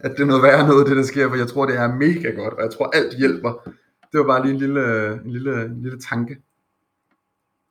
at 0.00 0.10
det 0.10 0.20
er 0.20 0.24
noget 0.24 0.42
værre 0.42 0.68
noget, 0.68 0.86
det 0.86 0.96
der 0.96 1.02
sker, 1.02 1.28
for 1.28 1.36
jeg 1.36 1.48
tror, 1.48 1.66
det 1.66 1.76
er 1.76 1.94
mega 1.94 2.30
godt, 2.30 2.54
og 2.54 2.62
jeg 2.62 2.70
tror, 2.70 2.90
alt 2.96 3.18
hjælper. 3.18 3.52
Det 4.12 4.20
var 4.20 4.26
bare 4.26 4.42
lige 4.42 4.52
en 4.52 4.58
lille, 4.58 5.12
en 5.24 5.30
lille, 5.30 5.64
en 5.64 5.82
lille 5.82 6.00
tanke. 6.00 6.36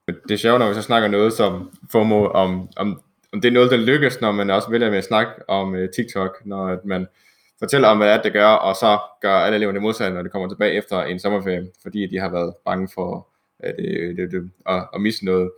Det 0.07 0.31
er 0.31 0.37
sjovt, 0.37 0.59
når 0.59 0.67
vi 0.67 0.73
så 0.73 0.81
snakker 0.81 1.07
noget 1.07 1.33
som 1.33 1.71
FOMO, 1.91 2.25
om, 2.25 2.69
om, 2.77 3.01
om 3.33 3.41
det 3.41 3.47
er 3.47 3.53
noget, 3.53 3.71
der 3.71 3.77
lykkes, 3.77 4.21
når 4.21 4.31
man 4.31 4.49
også 4.49 4.69
vælger 4.69 4.89
med 4.89 4.97
at 4.97 5.03
snakke 5.03 5.49
om 5.49 5.73
uh, 5.73 5.89
TikTok, 5.95 6.45
når 6.45 6.79
man 6.85 7.07
fortæller 7.59 7.87
om, 7.87 7.97
hvad 7.97 8.07
det 8.07 8.15
er, 8.15 8.21
det 8.21 8.33
gør, 8.33 8.47
og 8.47 8.75
så 8.75 8.99
gør 9.21 9.33
alle 9.33 9.55
eleverne 9.55 9.79
modsat, 9.79 10.13
når 10.13 10.21
de 10.21 10.29
kommer 10.29 10.49
tilbage 10.49 10.73
efter 10.73 11.03
en 11.03 11.19
sommerferie, 11.19 11.67
fordi 11.81 12.07
de 12.07 12.19
har 12.19 12.29
været 12.29 12.53
bange 12.65 12.89
for 12.93 13.27
at, 13.59 13.75
øh, 13.79 14.09
det, 14.09 14.17
det, 14.17 14.31
det, 14.31 14.51
at, 14.65 14.87
at 14.93 15.01
misse 15.01 15.25
noget. 15.25 15.51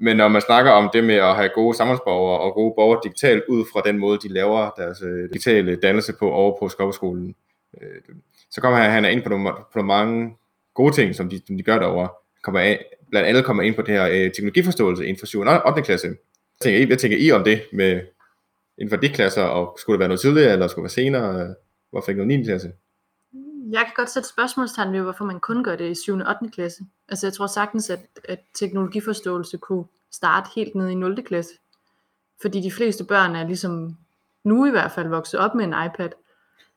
Men 0.00 0.16
når 0.16 0.28
man 0.28 0.42
snakker 0.42 0.70
om 0.70 0.90
det 0.92 1.04
med 1.04 1.14
at 1.14 1.36
have 1.36 1.48
gode 1.54 1.76
samfundsborgere 1.76 2.40
og 2.40 2.54
gode 2.54 2.74
borgere 2.76 3.00
digitalt 3.04 3.44
ud 3.48 3.64
fra 3.72 3.82
den 3.84 3.98
måde, 3.98 4.18
de 4.18 4.28
laver 4.28 4.70
deres 4.76 5.02
øh, 5.02 5.28
digitale 5.28 5.76
dannelse 5.76 6.12
på 6.18 6.30
over 6.30 6.58
på 6.58 6.68
Skoppeskolen, 6.68 7.34
øh, 7.82 8.14
så 8.50 8.60
kommer 8.60 8.78
han, 8.78 8.90
han 8.90 9.04
er 9.04 9.08
ind 9.08 9.22
på 9.22 9.28
nogle, 9.28 9.50
på 9.52 9.78
nogle 9.78 9.86
mange 9.86 10.36
gode 10.74 10.94
ting, 10.94 11.14
som 11.14 11.28
de, 11.28 11.40
som 11.46 11.56
de 11.56 11.62
gør 11.62 11.78
derovre. 11.78 12.08
Kommer 12.42 12.60
af, 12.60 12.84
blandt 13.10 13.28
andet 13.28 13.44
kommer 13.44 13.62
ind 13.62 13.74
på 13.74 13.82
det 13.82 13.94
her 13.94 14.08
øh, 14.08 14.32
teknologiforståelse 14.32 15.06
inden 15.06 15.18
for 15.18 15.26
7. 15.26 15.40
og 15.40 15.66
8. 15.66 15.82
klasse. 15.82 16.06
Hvad 16.08 16.16
tænker 16.60 16.80
I, 16.80 16.84
hvad 16.84 16.96
tænker 16.96 17.18
I 17.18 17.30
om 17.30 17.44
det 17.44 17.62
med 17.72 18.00
inden 18.78 18.90
for 18.90 18.96
de 18.96 19.08
klasser, 19.08 19.42
og 19.42 19.78
skulle 19.80 19.94
det 19.94 20.00
være 20.00 20.08
noget 20.08 20.20
tidligere, 20.20 20.52
eller 20.52 20.68
skulle 20.68 20.88
det 20.88 20.96
være 20.96 21.04
senere? 21.04 21.54
Hvorfor 21.90 22.10
ikke 22.10 22.24
noget 22.24 22.38
9. 22.38 22.44
klasse? 22.44 22.72
Jeg 23.70 23.80
kan 23.80 23.92
godt 23.96 24.10
sætte 24.10 24.28
spørgsmålstegn 24.28 24.92
ved, 24.92 25.00
hvorfor 25.00 25.24
man 25.24 25.40
kun 25.40 25.64
gør 25.64 25.76
det 25.76 25.90
i 25.90 25.94
7. 25.94 26.12
og 26.14 26.36
8. 26.42 26.50
klasse. 26.52 26.82
Altså 27.08 27.26
jeg 27.26 27.32
tror 27.32 27.46
sagtens, 27.46 27.90
at, 27.90 28.00
at 28.28 28.40
teknologiforståelse 28.54 29.58
kunne 29.58 29.84
starte 30.10 30.50
helt 30.54 30.74
ned 30.74 30.88
i 30.88 30.94
0. 30.94 31.22
klasse. 31.22 31.52
Fordi 32.40 32.60
de 32.60 32.72
fleste 32.72 33.04
børn 33.04 33.36
er 33.36 33.46
ligesom 33.46 33.96
nu 34.44 34.66
i 34.66 34.70
hvert 34.70 34.92
fald 34.92 35.08
vokset 35.08 35.40
op 35.40 35.54
med 35.54 35.64
en 35.64 35.74
iPad, 35.86 36.10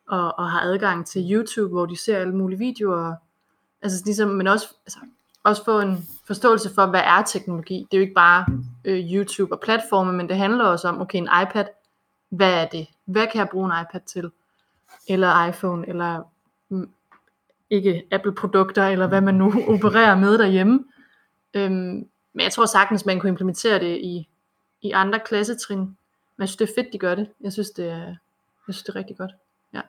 og, 0.07 0.39
og 0.39 0.51
har 0.51 0.61
adgang 0.61 1.05
til 1.07 1.33
YouTube, 1.33 1.69
hvor 1.69 1.85
de 1.85 1.97
ser 1.97 2.17
alle 2.17 2.35
mulige 2.35 2.59
videoer. 2.59 3.15
Altså 3.81 4.01
ligesom, 4.05 4.29
men 4.29 4.47
også, 4.47 4.75
altså, 4.85 4.99
også 5.43 5.65
få 5.65 5.79
en 5.79 6.07
forståelse 6.27 6.73
for, 6.73 6.85
hvad 6.85 7.01
er 7.03 7.21
teknologi. 7.21 7.87
Det 7.91 7.97
er 7.97 7.97
jo 7.97 8.01
ikke 8.01 8.13
bare 8.13 8.45
øh, 8.85 9.13
YouTube 9.13 9.53
og 9.53 9.59
platforme, 9.59 10.13
men 10.13 10.29
det 10.29 10.37
handler 10.37 10.65
også 10.65 10.87
om, 10.87 11.01
okay, 11.01 11.17
en 11.17 11.29
iPad, 11.43 11.65
hvad 12.29 12.53
er 12.53 12.67
det? 12.67 12.87
Hvad 13.05 13.27
kan 13.27 13.39
jeg 13.39 13.49
bruge 13.49 13.65
en 13.65 13.85
iPad 13.85 14.01
til? 14.05 14.31
Eller 15.07 15.45
iPhone, 15.45 15.89
eller 15.89 16.23
ikke 17.71 18.03
Apple-produkter, 18.11 18.83
eller 18.83 19.07
hvad 19.07 19.21
man 19.21 19.35
nu 19.35 19.53
opererer 19.75 20.17
med 20.17 20.37
derhjemme. 20.37 20.79
Øhm, 21.53 22.07
men 22.33 22.43
jeg 22.43 22.51
tror 22.51 22.65
sagtens, 22.65 23.05
man 23.05 23.19
kunne 23.19 23.29
implementere 23.29 23.79
det 23.79 23.97
i, 23.97 24.29
i 24.81 24.91
andre 24.91 25.19
klassetrin. 25.25 25.79
Men 25.79 26.39
jeg 26.39 26.49
synes, 26.49 26.57
det 26.57 26.69
er 26.69 26.81
fedt, 26.81 26.93
de 26.93 26.99
gør 26.99 27.15
det. 27.15 27.29
Jeg 27.41 27.53
synes, 27.53 27.69
det 27.69 27.85
er, 27.89 28.05
jeg 28.67 28.73
synes, 28.73 28.83
det 28.83 28.89
er 28.89 28.95
rigtig 28.95 29.17
godt. 29.17 29.31
Ja. 29.73 29.81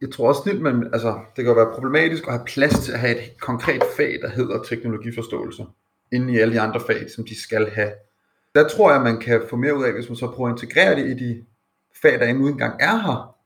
Jeg 0.00 0.12
tror 0.12 0.28
også 0.28 0.50
at 0.50 0.60
man, 0.60 0.90
altså, 0.92 1.18
det 1.36 1.44
kan 1.44 1.56
være 1.56 1.74
problematisk 1.74 2.26
at 2.26 2.32
have 2.32 2.44
plads 2.46 2.78
til 2.78 2.92
at 2.92 2.98
have 2.98 3.18
et 3.18 3.40
konkret 3.40 3.82
fag, 3.96 4.18
der 4.22 4.28
hedder 4.28 4.62
teknologiforståelse, 4.62 5.66
inden 6.12 6.28
i 6.28 6.38
alle 6.38 6.54
de 6.54 6.60
andre 6.60 6.80
fag, 6.80 7.10
som 7.10 7.24
de 7.24 7.42
skal 7.42 7.70
have. 7.70 7.92
Der 8.54 8.68
tror 8.68 8.92
jeg, 8.92 9.02
man 9.02 9.20
kan 9.20 9.42
få 9.50 9.56
mere 9.56 9.76
ud 9.76 9.84
af, 9.84 9.92
hvis 9.92 10.08
man 10.08 10.16
så 10.16 10.30
prøver 10.30 10.50
at 10.50 10.62
integrere 10.62 10.96
det 10.96 11.06
i 11.06 11.24
de 11.24 11.44
fag, 12.02 12.20
der 12.20 12.26
endnu 12.26 12.48
engang 12.48 12.76
er 12.80 12.96
her. 12.96 13.37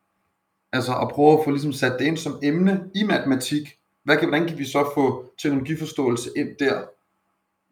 Altså 0.73 0.93
at 1.03 1.09
prøve 1.09 1.39
at 1.39 1.45
få 1.45 1.51
ligesom 1.51 1.73
sat 1.73 1.97
det 1.99 2.05
ind 2.05 2.17
som 2.17 2.39
emne 2.43 2.91
i 2.95 3.05
matematik. 3.05 3.79
Hvad 4.05 4.17
kan, 4.17 4.29
hvordan 4.29 4.49
kan 4.49 4.59
vi 4.59 4.65
så 4.65 4.91
få 4.95 5.25
teknologiforståelse 5.43 6.31
ind 6.37 6.49
der? 6.59 6.83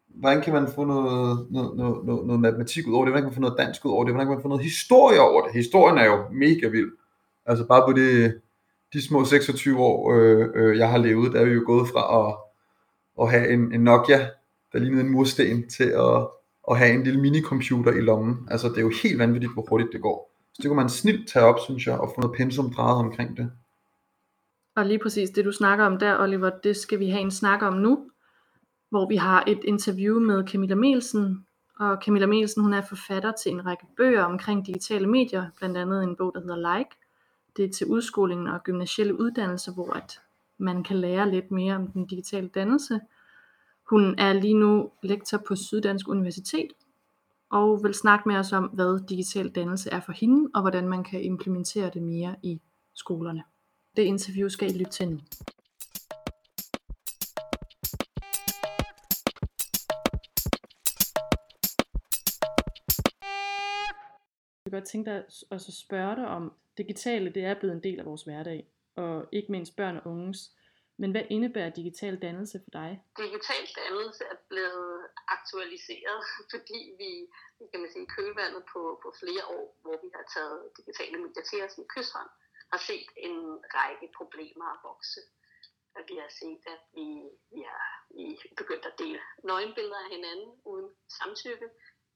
Hvordan 0.07 0.41
kan 0.41 0.53
man 0.53 0.67
få 0.75 0.85
noget, 0.85 1.47
noget, 1.51 1.77
noget, 1.77 2.05
noget, 2.05 2.25
noget 2.25 2.41
matematik 2.41 2.87
ud 2.87 2.93
over 2.93 3.05
det? 3.05 3.11
Hvordan 3.11 3.23
kan 3.23 3.29
man 3.29 3.35
få 3.35 3.41
noget 3.41 3.57
dansk 3.57 3.85
ud 3.85 3.91
over 3.91 4.03
det? 4.03 4.13
Hvordan 4.13 4.27
kan 4.27 4.35
man 4.35 4.41
få 4.41 4.47
noget 4.47 4.63
historie 4.63 5.19
over 5.19 5.41
det? 5.41 5.53
Historien 5.53 5.97
er 5.97 6.05
jo 6.05 6.23
mega 6.31 6.67
vild. 6.67 6.91
Altså 7.45 7.65
bare 7.65 7.83
på 7.87 7.93
det, 7.93 8.41
de 8.93 9.01
små 9.01 9.25
26 9.25 9.79
år, 9.79 10.13
øh, 10.13 10.47
øh, 10.55 10.77
jeg 10.77 10.89
har 10.89 10.97
levet, 10.97 11.33
der 11.33 11.39
er 11.39 11.45
vi 11.45 11.51
jo 11.51 11.63
gået 11.65 11.87
fra 11.87 12.29
at, 12.29 12.35
at 13.21 13.31
have 13.31 13.53
en, 13.53 13.73
en 13.73 13.81
Nokia, 13.81 14.27
der 14.73 14.79
lignede 14.79 15.01
en 15.01 15.09
mursten, 15.09 15.69
til 15.69 15.83
at, 15.83 16.27
at 16.71 16.77
have 16.77 16.93
en 16.93 17.03
lille 17.03 17.21
minicomputer 17.21 17.91
i 17.91 18.01
lommen. 18.01 18.47
Altså 18.51 18.69
det 18.69 18.77
er 18.77 18.81
jo 18.81 18.91
helt 19.03 19.19
vanvittigt, 19.19 19.53
hvor 19.53 19.65
hurtigt 19.69 19.93
det 19.93 20.01
går. 20.01 20.30
Så 20.53 20.61
det 20.61 20.69
kunne 20.69 20.75
man 20.75 20.89
snilt 20.89 21.29
tage 21.29 21.45
op, 21.45 21.59
synes 21.59 21.87
jeg, 21.87 21.99
og 21.99 22.11
få 22.15 22.21
noget 22.21 22.37
pensum 22.37 22.73
drejet 22.73 22.97
omkring 22.97 23.37
det. 23.37 23.51
Og 24.75 24.85
lige 24.85 24.99
præcis 24.99 25.29
det, 25.29 25.45
du 25.45 25.51
snakker 25.51 25.85
om 25.85 25.97
der, 25.99 26.19
Oliver, 26.19 26.49
det 26.63 26.77
skal 26.77 26.99
vi 26.99 27.09
have 27.09 27.21
en 27.21 27.31
snak 27.31 27.61
om 27.61 27.73
nu, 27.73 28.11
hvor 28.89 29.07
vi 29.07 29.15
har 29.15 29.43
et 29.47 29.63
interview 29.63 30.19
med 30.19 30.47
Camilla 30.47 30.75
Melsen. 30.75 31.45
Og 31.79 31.97
Camilla 32.05 32.27
Melsen, 32.27 32.63
hun 32.63 32.73
er 32.73 32.81
forfatter 32.81 33.31
til 33.31 33.51
en 33.51 33.65
række 33.65 33.85
bøger 33.97 34.23
omkring 34.23 34.65
digitale 34.65 35.07
medier, 35.07 35.49
blandt 35.57 35.77
andet 35.77 36.03
en 36.03 36.15
bog, 36.15 36.31
der 36.35 36.41
hedder 36.41 36.77
Like. 36.77 36.89
Det 37.57 37.65
er 37.65 37.69
til 37.69 37.87
udskolingen 37.87 38.47
og 38.47 38.63
gymnasielle 38.63 39.19
uddannelser, 39.19 39.73
hvor 39.73 39.93
at 39.93 40.21
man 40.57 40.83
kan 40.83 40.97
lære 40.97 41.31
lidt 41.31 41.51
mere 41.51 41.75
om 41.75 41.87
den 41.87 42.05
digitale 42.05 42.47
dannelse. 42.47 42.99
Hun 43.89 44.15
er 44.17 44.33
lige 44.33 44.53
nu 44.53 44.91
lektor 45.03 45.37
på 45.37 45.55
Syddansk 45.55 46.07
Universitet, 46.07 46.71
og 47.51 47.83
vil 47.83 47.93
snakke 47.93 48.29
med 48.29 48.35
os 48.35 48.53
om, 48.53 48.63
hvad 48.63 49.07
digital 49.07 49.49
dannelse 49.49 49.89
er 49.89 49.99
for 49.99 50.11
hende, 50.11 50.49
og 50.53 50.61
hvordan 50.61 50.87
man 50.87 51.03
kan 51.03 51.21
implementere 51.21 51.89
det 51.93 52.01
mere 52.01 52.35
i 52.43 52.61
skolerne. 52.93 53.43
Det 53.95 54.03
interview 54.03 54.47
skal 54.47 54.75
I 54.75 54.77
lytte 54.77 54.91
til 54.91 55.09
nu. 55.09 55.19
Jeg 64.65 64.71
kunne 64.71 64.79
godt 64.79 64.89
tænke 64.89 65.11
dig 65.11 65.23
at 65.51 65.61
så 65.61 65.71
spørge 65.71 66.15
dig 66.15 66.27
om, 66.27 66.53
digitale 66.77 67.29
det 67.29 67.43
er 67.43 67.59
blevet 67.59 67.75
en 67.75 67.83
del 67.83 67.99
af 67.99 68.05
vores 68.05 68.23
hverdag, 68.23 68.67
og 68.95 69.25
ikke 69.31 69.51
mindst 69.51 69.75
børn 69.75 69.97
og 69.97 70.01
unges. 70.05 70.55
Men 71.01 71.11
hvad 71.11 71.25
indebærer 71.35 71.77
digital 71.81 72.15
dannelse 72.25 72.57
for 72.63 72.71
dig? 72.79 72.91
Digital 73.23 73.65
dannelse 73.81 74.23
er 74.33 74.39
blevet 74.51 74.97
aktualiseret, 75.37 76.21
fordi 76.53 76.79
vi, 77.01 77.11
kan 77.71 77.81
man 77.81 77.91
sige, 77.91 78.07
kølvandet 78.15 78.63
på, 78.73 78.81
på 79.03 79.09
flere 79.21 79.43
år, 79.57 79.65
hvor 79.83 79.97
vi 80.03 80.09
har 80.15 80.25
taget 80.35 80.59
digitale 80.77 81.17
medier 81.23 81.45
til 81.49 81.59
os 81.65 81.77
i 81.81 81.83
kysthånd, 81.93 82.31
har 82.71 82.81
set 82.89 83.09
en 83.27 83.37
række 83.77 84.07
problemer 84.19 84.69
vokse. 84.87 85.21
At 85.99 86.03
vi 86.11 86.15
har 86.23 86.31
set, 86.39 86.63
at 86.75 86.83
vi, 86.97 87.07
vi 87.53 87.61
har 87.71 87.87
vi 88.17 88.25
begyndt 88.61 88.85
at 88.89 88.99
dele 89.01 89.21
nøgenbilleder 89.49 90.01
af 90.05 90.09
hinanden 90.15 90.51
uden 90.71 90.89
samtykke. 91.19 91.67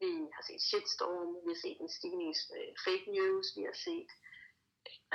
Vi 0.01 0.11
har 0.35 0.43
set 0.49 0.61
shitstorm, 0.69 1.29
vi 1.45 1.49
har 1.53 1.61
set 1.65 1.79
en 1.81 1.95
stigning 1.97 2.29
i 2.33 2.37
øh, 2.57 2.69
fake 2.85 3.07
news, 3.15 3.47
vi 3.57 3.63
har 3.69 3.77
set 3.87 4.11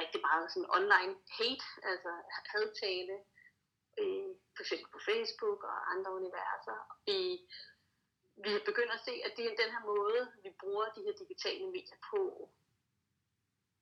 rigtig 0.00 0.20
meget 0.28 0.46
sådan 0.52 0.72
online 0.78 1.14
hate, 1.38 1.66
altså 1.90 2.12
hadtale, 2.52 3.16
øh, 4.00 4.30
for 4.54 4.62
eksempel 4.64 4.88
på 4.94 5.00
Facebook 5.08 5.60
og 5.70 5.76
andre 5.92 6.10
universer. 6.20 6.78
Vi, 7.08 7.18
vi 8.44 8.52
begynder 8.70 8.94
at 8.96 9.06
se, 9.08 9.14
at 9.26 9.32
det 9.36 9.44
er 9.46 9.62
den 9.62 9.70
her 9.74 9.84
måde, 9.92 10.22
vi 10.44 10.50
bruger 10.62 10.86
de 10.96 11.04
her 11.06 11.14
digitale 11.22 11.66
medier 11.76 12.00
på, 12.10 12.22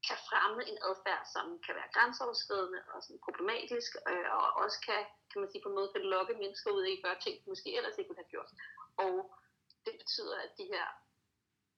kan 0.08 0.18
fremme 0.28 0.60
en 0.70 0.78
adfærd, 0.88 1.25
som 1.34 1.46
kan 1.64 1.75
være 1.78 1.94
grænseoverskridende 1.96 2.80
og 2.92 2.98
sådan 3.02 3.25
problematisk, 3.26 3.90
øh, 4.10 4.28
og 4.38 4.46
også 4.64 4.78
kan, 4.88 5.02
kan 5.30 5.40
man 5.40 5.50
sige, 5.50 5.62
på 5.62 5.68
en 5.68 5.78
måde 5.78 5.92
kan 5.92 6.10
lokke 6.14 6.34
mennesker 6.42 6.70
ud 6.76 6.84
i 6.84 6.96
at 6.96 7.04
gøre 7.04 7.18
ting, 7.25 7.34
de 7.42 7.50
måske 7.52 7.76
ellers 7.76 7.98
ikke 7.98 8.08
kunne 8.08 8.22
have 8.25 8.34
gjort. 8.34 8.50
Og 9.04 9.14
det 9.87 9.94
betyder, 10.00 10.37
at 10.46 10.52
de 10.60 10.66
her 10.75 10.87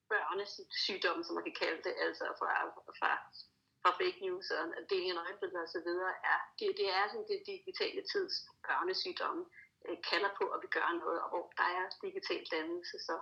børnesygdomme, 0.09 1.23
som 1.23 1.35
man 1.35 1.43
kan 1.47 1.57
kalde 1.63 1.81
det, 1.87 1.93
altså 2.05 2.25
fra, 2.39 2.51
fra 2.99 3.11
fra 3.81 3.91
fake 3.99 4.19
news 4.25 4.47
og 4.57 4.63
deling 4.91 5.11
af 5.11 5.17
nøgenbilleder 5.17 5.63
osv., 5.67 5.89
er, 6.33 6.39
det, 6.59 6.67
det 6.79 6.87
er 6.97 7.03
sådan 7.07 7.27
det 7.31 7.39
digitale 7.51 8.01
tids 8.11 8.35
børnesygdomme 8.65 9.43
øh, 9.85 9.97
kalder 10.09 10.31
på, 10.39 10.43
at 10.53 10.59
vi 10.63 10.69
gør 10.77 10.89
noget, 11.03 11.19
og 11.23 11.29
hvor 11.33 11.45
der 11.59 11.67
er 11.77 11.83
digital 12.07 12.43
dannelse, 12.55 12.97
så 13.07 13.15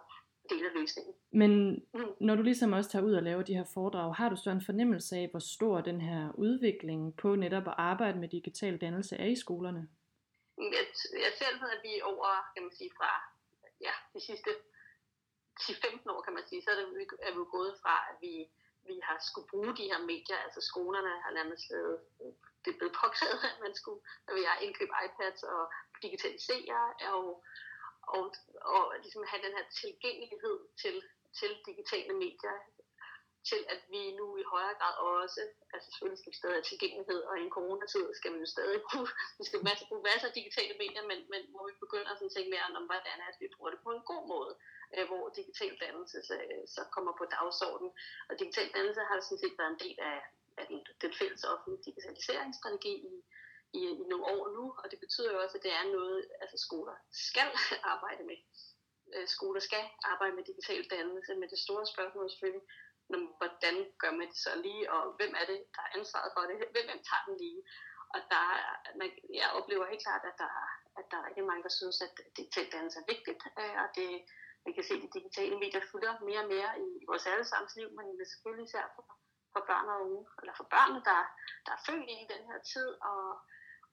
del 0.50 0.66
af 0.66 0.74
løsningen. 0.80 1.14
Men 1.32 1.52
mm. 1.94 2.14
når 2.20 2.36
du 2.36 2.42
ligesom 2.42 2.74
også 2.74 2.90
tager 2.90 3.06
ud 3.06 3.14
og 3.14 3.24
laver 3.24 3.44
de 3.44 3.58
her 3.60 3.68
foredrag, 3.74 4.16
har 4.16 4.30
du 4.30 4.36
så 4.36 4.50
en 4.50 4.66
fornemmelse 4.66 5.16
af, 5.16 5.28
hvor 5.32 5.40
stor 5.40 5.82
den 5.82 6.02
her 6.02 6.32
udvikling 6.46 7.18
på 7.18 7.36
netop 7.36 7.68
at 7.68 7.74
arbejde 7.78 8.20
med 8.20 8.30
digital 8.30 8.78
dannelse 8.78 9.16
er 9.16 9.26
i 9.26 9.36
skolerne? 9.36 9.90
Jeg, 10.58 10.86
jeg 11.26 11.32
selv 11.42 11.56
at 11.76 11.82
vi 11.84 11.94
over, 12.04 12.30
kan 12.54 12.64
man 12.64 12.74
sige, 12.80 12.92
fra 12.98 13.12
ja, 13.82 13.94
de 14.14 14.22
sidste 14.28 14.50
10-15 15.62 16.12
år, 16.14 16.22
kan 16.22 16.34
man 16.34 16.44
sige, 16.50 16.62
så 16.62 16.70
er, 16.72 16.76
det, 16.76 16.86
er 17.28 17.32
vi 17.38 17.44
gået 17.58 17.74
fra, 17.84 17.96
at 18.12 18.16
vi, 18.22 18.34
vi 18.92 18.98
har 19.08 19.18
skulle 19.30 19.52
bruge 19.54 19.72
de 19.80 19.90
her 19.92 20.02
medier, 20.12 20.38
altså 20.46 20.62
skolerne 20.72 21.14
har 21.24 21.32
nærmest 21.40 21.64
lavet, 21.72 21.98
det 22.64 22.70
er 22.72 22.78
blevet 22.80 22.96
påkrævet, 23.02 23.42
at 23.52 23.60
man 23.66 23.74
skulle, 23.80 24.02
når 24.26 24.34
vi 24.40 24.44
har 24.50 24.58
indkøbt 24.66 24.94
iPads 25.06 25.42
og 25.54 25.62
digitalisere, 26.04 26.82
og, 27.16 27.28
og, 28.16 28.24
og 28.76 28.84
ligesom 29.04 29.24
have 29.32 29.44
den 29.46 29.54
her 29.58 29.66
tilgængelighed 29.82 30.58
til, 30.82 30.96
til 31.40 31.52
digitale 31.70 32.14
medier, 32.24 32.58
til 33.50 33.62
at 33.74 33.82
vi 33.94 34.02
nu 34.20 34.26
i 34.42 34.44
højere 34.54 34.76
grad 34.80 34.96
også, 35.22 35.42
altså 35.74 35.88
selvfølgelig 35.90 36.20
skal 36.20 36.32
vi 36.34 36.42
stadig 36.42 36.58
have 36.58 36.70
tilgængelighed, 36.72 37.20
og 37.30 37.34
i 37.36 37.44
en 37.46 37.56
coronatid 37.58 38.06
skal 38.20 38.34
vi 38.34 38.40
jo 38.44 38.50
stadig 38.56 38.80
bruge, 38.88 39.10
vi 39.40 39.44
skal 39.50 39.64
masser, 39.68 39.86
bruge 39.90 40.08
masser 40.10 40.28
af 40.30 40.38
digitale 40.40 40.74
medier, 40.84 41.04
men, 41.12 41.20
men 41.34 41.42
hvor 41.52 41.64
vi 41.70 41.76
begynder 41.86 42.12
at 42.12 42.20
tænke 42.36 42.52
mere 42.54 42.66
om, 42.80 42.86
hvordan 42.92 43.18
er 43.24 43.30
at 43.32 43.42
vi 43.42 43.48
bruger 43.56 43.72
det 43.74 43.82
på 43.86 43.92
en 43.98 44.04
god 44.12 44.24
måde, 44.34 44.54
øh, 44.96 45.06
hvor 45.10 45.24
digital 45.40 45.74
dannelse 45.84 46.18
så, 46.30 46.36
øh, 46.46 46.64
så 46.76 46.82
kommer 46.96 47.14
på 47.20 47.26
dagsordenen. 47.36 47.94
Og 48.30 48.34
digital 48.42 48.70
dannelse 48.76 49.02
har 49.10 49.20
sådan 49.20 49.44
set 49.44 49.60
været 49.60 49.72
en 49.74 49.84
del 49.86 49.98
af, 50.12 50.20
af 50.60 50.66
den, 50.70 50.80
den 51.04 51.14
fælles 51.20 51.44
offentlige 51.52 51.84
digitaliseringsstrategi 51.88 52.94
i, 53.12 53.14
i, 53.80 53.82
i 54.02 54.06
nogle 54.12 54.26
år 54.36 54.44
nu, 54.58 54.66
og 54.82 54.86
det 54.92 55.00
betyder 55.00 55.32
jo 55.34 55.42
også, 55.44 55.58
at 55.58 55.64
det 55.64 55.74
er 55.80 55.86
noget, 55.98 56.20
altså 56.42 56.58
skoler 56.66 56.96
skal 57.28 57.50
arbejde 57.94 58.24
med. 58.30 58.40
Øh, 59.16 59.28
skoler 59.28 59.62
skal 59.68 59.84
arbejde 60.12 60.36
med 60.36 60.44
digital 60.44 60.84
dannelse, 60.96 61.36
men 61.36 61.50
det 61.50 61.60
store 61.60 61.86
spørgsmål 61.94 62.26
er 62.26 62.34
selvfølgelig, 62.34 62.66
hvordan 63.40 63.76
gør 64.02 64.12
man 64.12 64.28
det 64.32 64.38
så 64.46 64.54
lige, 64.66 64.92
og 64.94 65.02
hvem 65.18 65.34
er 65.42 65.46
det, 65.52 65.60
der 65.76 65.82
er 65.86 65.98
ansvaret 65.98 66.32
for 66.36 66.42
det, 66.42 66.56
hvem, 66.74 66.86
hvem 66.90 67.02
tager 67.10 67.26
den 67.28 67.38
lige. 67.44 67.62
Og 68.16 68.20
der, 68.34 68.46
man, 69.00 69.10
jeg 69.40 69.50
oplever 69.58 69.86
helt 69.92 70.04
klart, 70.08 70.24
at 70.32 70.38
der, 70.44 70.54
at 71.00 71.06
der 71.12 71.18
er 71.18 71.28
rigtig 71.28 71.46
mange, 71.50 71.64
der 71.64 71.74
synes, 71.80 71.98
at 72.06 72.14
digital 72.38 72.68
dannelse 72.74 73.00
er 73.00 73.10
vigtigt, 73.14 73.42
øh, 73.62 73.76
og 73.84 73.90
det, 73.98 74.10
vi 74.66 74.72
kan 74.76 74.84
se, 74.84 74.94
at 74.94 75.04
de 75.04 75.16
digitale 75.20 75.56
medier 75.64 75.84
fylder 75.92 76.14
mere 76.28 76.42
og 76.44 76.50
mere 76.56 76.72
i, 76.86 76.88
i 77.02 77.06
vores 77.10 77.26
allesammens 77.32 77.76
liv, 77.80 77.90
men 77.96 78.06
det 78.18 78.24
er 78.26 78.34
selvfølgelig 78.34 78.66
især 78.68 78.86
for, 78.96 79.04
for 79.54 79.62
børn 79.70 79.88
og 79.94 79.98
unge, 80.06 80.22
eller 80.40 80.54
for 80.60 80.68
børnene, 80.74 81.02
der, 81.10 81.20
der 81.66 81.72
er 81.78 81.86
født 81.88 82.10
i 82.24 82.32
den 82.34 82.44
her 82.50 82.60
tid, 82.74 82.90
og, 83.10 83.24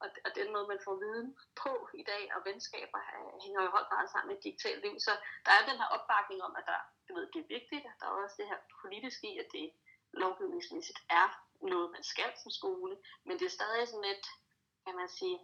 og, 0.03 0.09
og 0.27 0.31
den 0.39 0.49
måde, 0.55 0.67
man 0.73 0.85
får 0.87 0.97
viden 1.05 1.29
på 1.63 1.73
i 2.03 2.05
dag, 2.13 2.23
og 2.35 2.41
venskaber 2.49 3.01
øh, 3.17 3.33
hænger 3.45 3.61
jo 3.65 3.71
holdt 3.77 3.93
meget 3.95 4.11
sammen 4.11 4.29
med 4.29 4.37
et 4.39 4.45
digitalt 4.47 4.81
liv. 4.87 4.95
Så 5.07 5.13
der 5.47 5.53
er 5.55 5.69
den 5.71 5.81
her 5.81 5.89
opbakning 5.97 6.41
om, 6.49 6.53
at 6.61 6.65
der, 6.71 6.81
du 7.07 7.11
ved, 7.17 7.27
det 7.33 7.41
er 7.41 7.55
vigtigt, 7.57 7.85
at 7.91 7.97
der 8.01 8.07
er 8.07 8.17
også 8.25 8.37
det 8.41 8.51
her 8.53 8.61
politiske 8.83 9.27
i, 9.33 9.39
at 9.43 9.49
det 9.57 9.67
lovgivningsmæssigt 10.23 11.01
er 11.21 11.27
noget, 11.73 11.89
man 11.97 12.05
skal 12.13 12.31
som 12.43 12.51
skole, 12.61 12.95
men 13.27 13.35
det 13.39 13.47
er 13.47 13.59
stadig 13.59 13.89
sådan 13.89 14.09
lidt, 14.11 14.27
kan 14.85 14.95
man 15.01 15.09
sige, 15.19 15.37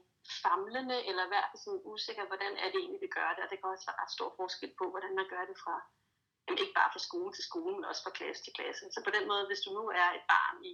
famlende, 0.45 0.99
eller 1.09 1.25
i 1.25 1.33
hvert 1.33 1.49
fald 1.50 1.62
sådan 1.64 1.87
usikker, 1.93 2.25
hvordan 2.26 2.52
er 2.62 2.69
det 2.71 2.79
egentlig, 2.81 3.05
vi 3.07 3.14
gør 3.19 3.29
det, 3.35 3.43
og 3.45 3.50
det 3.50 3.59
kan 3.59 3.71
også 3.71 3.87
være 3.88 4.00
ret 4.02 4.17
stor 4.17 4.31
forskel 4.38 4.73
på, 4.81 4.85
hvordan 4.91 5.14
man 5.21 5.29
gør 5.33 5.45
det 5.50 5.57
fra, 5.64 5.76
jamen 6.45 6.62
ikke 6.62 6.79
bare 6.81 6.93
fra 6.95 7.07
skole 7.09 7.33
til 7.35 7.45
skole, 7.50 7.75
men 7.75 7.85
også 7.91 8.02
fra 8.05 8.17
klasse 8.19 8.41
til 8.45 8.57
klasse. 8.59 8.85
Så 8.95 8.99
på 9.07 9.11
den 9.17 9.25
måde, 9.31 9.47
hvis 9.47 9.64
du 9.64 9.71
nu 9.79 9.85
er 10.00 10.09
et 10.19 10.25
barn 10.35 10.59
i 10.71 10.73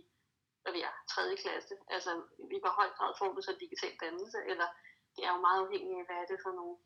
hvad 0.62 0.72
vi 0.78 0.82
er, 0.90 0.94
3. 1.08 1.36
klasse, 1.44 1.74
altså 1.94 2.10
i 2.54 2.58
hvor 2.62 2.74
høj 2.80 2.88
grad 2.96 3.12
får 3.18 3.30
du 3.36 3.40
så 3.42 3.52
digital 3.64 3.94
dannelse, 4.02 4.38
eller 4.50 4.68
det 5.16 5.22
er 5.26 5.32
jo 5.34 5.40
meget 5.46 5.60
afhængigt 5.64 5.98
af, 6.00 6.04
hvad 6.06 6.18
er 6.22 6.26
det 6.32 6.38
for 6.44 6.52
nogle, 6.58 6.76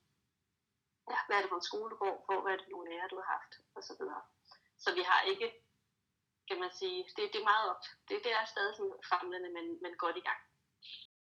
ja, 1.12 1.18
hvad 1.26 1.36
er 1.36 1.42
det 1.42 1.50
for 1.52 1.60
en 1.60 1.70
skole, 1.70 1.90
du 1.90 1.96
går 2.04 2.14
på, 2.28 2.34
hvad 2.42 2.52
er 2.52 2.56
det 2.56 2.66
for 2.66 2.74
nogle 2.74 2.90
lærer, 2.90 3.08
du 3.08 3.16
har 3.20 3.28
haft, 3.36 3.52
og 3.76 3.82
så 3.88 3.92
videre. 3.98 4.22
Så 4.84 4.88
vi 4.98 5.02
har 5.10 5.20
ikke, 5.32 5.48
kan 6.48 6.58
man 6.62 6.72
sige, 6.80 6.98
det, 7.16 7.22
det 7.32 7.40
er 7.40 7.50
meget 7.52 7.66
op. 7.72 7.82
Det, 8.08 8.24
det 8.24 8.32
er 8.38 8.44
stadig 8.44 8.74
sådan 8.76 8.98
famlende, 9.12 9.48
men, 9.56 9.66
men 9.82 9.92
godt 10.04 10.16
i 10.16 10.26
gang. 10.28 10.40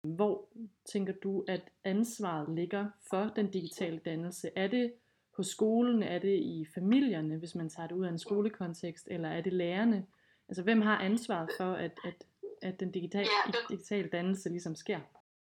Hvor 0.02 0.50
tænker 0.86 1.14
du, 1.14 1.46
at 1.48 1.62
ansvaret 1.84 2.56
ligger 2.56 2.90
for 3.10 3.24
den 3.36 3.52
digitale 3.52 4.00
dannelse? 4.00 4.52
Er 4.56 4.68
det 4.68 4.94
på 5.36 5.44
skolen? 5.44 6.04
Er 6.04 6.20
det 6.20 6.36
i 6.40 6.68
familierne, 6.76 7.38
hvis 7.38 7.56
man 7.56 7.70
tager 7.70 7.88
det 7.88 7.96
ud 7.96 8.06
af 8.06 8.10
en 8.10 8.20
skolekontekst? 8.20 9.08
Eller 9.12 9.30
er 9.30 9.42
det 9.42 9.54
lærerne? 9.54 10.08
Altså, 10.50 10.64
hvem 10.64 10.82
har 10.82 10.98
ansvaret 10.98 11.50
for, 11.58 11.74
at, 11.74 12.00
at, 12.04 12.26
at 12.62 12.80
den 12.80 12.92
digital, 12.92 13.26
ja, 13.26 13.52
det, 13.52 13.70
digitale 13.70 14.10
dannelse 14.10 14.50
ligesom 14.50 14.76
sker? 14.76 15.00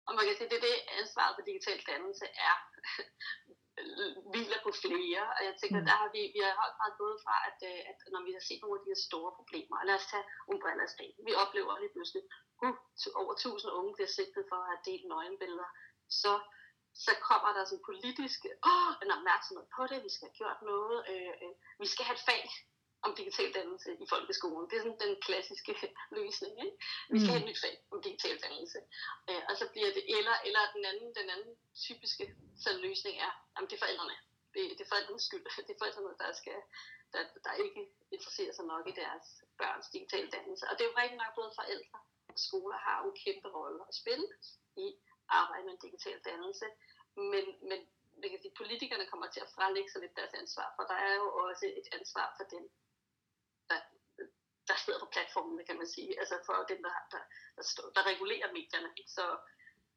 Og 0.07 0.13
man 0.15 0.23
kan 0.25 0.35
sige, 0.37 0.49
det 0.49 0.57
er 0.61 0.65
det 0.69 0.77
ansvaret 1.01 1.35
for 1.37 1.43
digital 1.45 1.79
dannelse 1.91 2.25
er 2.25 2.55
hviler 4.31 4.59
på 4.65 4.71
flere, 4.83 5.23
og 5.37 5.41
jeg 5.47 5.55
tænker, 5.61 5.79
mm. 5.81 5.87
der 5.89 5.95
har 6.01 6.09
vi, 6.15 6.21
vi 6.35 6.39
har 6.45 6.53
højt 6.61 6.79
meget 6.81 6.95
gået 7.01 7.17
fra, 7.25 7.35
at, 7.49 7.59
øh, 7.69 7.79
at 7.91 7.99
når 8.13 8.21
vi 8.27 8.31
har 8.37 8.43
set 8.47 8.61
nogle 8.61 8.77
af 8.77 8.83
de 8.83 8.91
her 8.93 9.01
store 9.09 9.31
problemer, 9.39 9.75
og 9.79 9.85
lad 9.87 9.95
os 9.99 10.09
tage 10.11 10.25
Umbrellas 10.51 10.93
dag, 10.99 11.11
vi 11.27 11.31
oplever 11.43 11.73
lige 11.83 11.93
pludselig, 11.95 12.23
uh, 12.63 12.75
over 13.21 13.33
1000 13.33 13.77
unge 13.79 13.91
bliver 13.95 14.11
sigtet 14.17 14.43
for 14.49 14.57
at 14.61 14.69
have 14.71 14.85
delt 14.89 15.05
nøgenbilleder, 15.11 15.69
så 16.21 16.31
så 17.05 17.11
kommer 17.29 17.49
der 17.57 17.63
sådan 17.65 17.87
politisk 17.89 18.39
åh, 18.71 18.91
en 19.03 19.11
opmærksomhed 19.17 19.65
på 19.75 19.81
det, 19.91 19.97
vi 20.05 20.11
skal 20.15 20.27
have 20.27 20.39
gjort 20.41 20.59
noget, 20.71 20.97
øh, 21.11 21.33
øh, 21.43 21.53
vi 21.83 21.87
skal 21.93 22.05
have 22.07 22.17
et 22.19 22.27
fag, 22.29 22.43
om 23.05 23.11
digital 23.21 23.49
dannelse 23.57 23.89
i 24.03 24.05
folkeskolen. 24.13 24.69
Det 24.69 24.75
er 24.77 24.83
sådan 24.83 25.03
den 25.05 25.15
klassiske 25.27 25.73
løsning. 26.19 26.53
Ikke? 26.65 26.75
Vi 27.13 27.17
skal 27.19 27.31
mm. 27.31 27.33
have 27.33 27.43
et 27.43 27.49
nyt 27.49 27.61
fag 27.65 27.75
om 27.93 27.99
digital 28.07 28.37
dannelse. 28.45 28.79
Øh, 29.29 29.41
og 29.49 29.55
så 29.59 29.65
bliver 29.73 29.91
det, 29.97 30.03
eller, 30.17 30.35
eller 30.47 30.61
den 30.75 30.83
anden, 30.91 31.09
den 31.19 31.27
anden 31.35 31.53
typiske 31.87 32.25
sådan 32.63 32.81
løsning 32.87 33.15
er, 33.27 33.31
jamen 33.53 33.69
det 33.69 33.75
er 33.75 33.83
forældrene. 33.85 34.17
Det, 34.53 34.61
det 34.77 34.83
er 34.83 34.91
forældrenes 34.93 35.23
skyld. 35.29 35.45
Det 35.67 35.73
er 35.75 35.81
forældrene, 35.83 36.13
der, 36.23 36.31
skal, 36.41 36.59
der, 37.13 37.21
der 37.45 37.53
ikke 37.65 37.81
interesserer 38.15 38.53
sig 38.53 38.65
nok 38.73 38.83
i 38.91 38.93
deres 39.01 39.25
børns 39.59 39.87
digitale 39.95 40.29
dannelse. 40.35 40.63
Og 40.69 40.73
det 40.75 40.83
er 40.83 40.89
jo 40.91 40.99
rigtig 41.01 41.19
nok 41.23 41.33
både 41.39 41.51
forældre 41.59 41.97
og 42.33 42.39
skoler 42.47 42.77
har 42.87 42.97
en 43.03 43.15
kæmpe 43.23 43.49
rolle 43.57 43.81
at 43.89 43.95
spille 44.01 44.27
i 44.85 44.87
arbejde 45.39 45.65
med 45.65 45.73
en 45.73 45.85
digital 45.87 46.19
dannelse. 46.29 46.67
Men, 47.33 47.45
men 47.69 47.79
vi 48.21 48.27
kan 48.29 48.41
sige, 48.41 48.59
politikerne 48.61 49.05
kommer 49.11 49.27
til 49.31 49.41
at 49.45 49.53
frelægge 49.55 49.91
sig 49.91 50.01
lidt 50.01 50.15
deres 50.19 50.33
ansvar, 50.41 50.67
for 50.75 50.83
der 50.91 50.97
er 51.07 51.13
jo 51.21 51.27
også 51.45 51.65
et 51.79 51.87
ansvar 51.97 52.27
for 52.37 52.45
dem, 52.55 52.63
sidder 55.55 55.63
på 55.63 55.63
platformen, 55.63 55.65
kan 55.65 55.77
man 55.77 55.87
sige. 55.87 56.19
Altså 56.19 56.35
for 56.45 56.65
dem, 56.69 56.83
der, 56.83 56.95
der, 57.11 57.21
der, 57.55 57.63
står, 57.63 57.89
der 57.95 58.03
regulerer 58.11 58.53
medierne. 58.53 58.89
Så, 59.07 59.25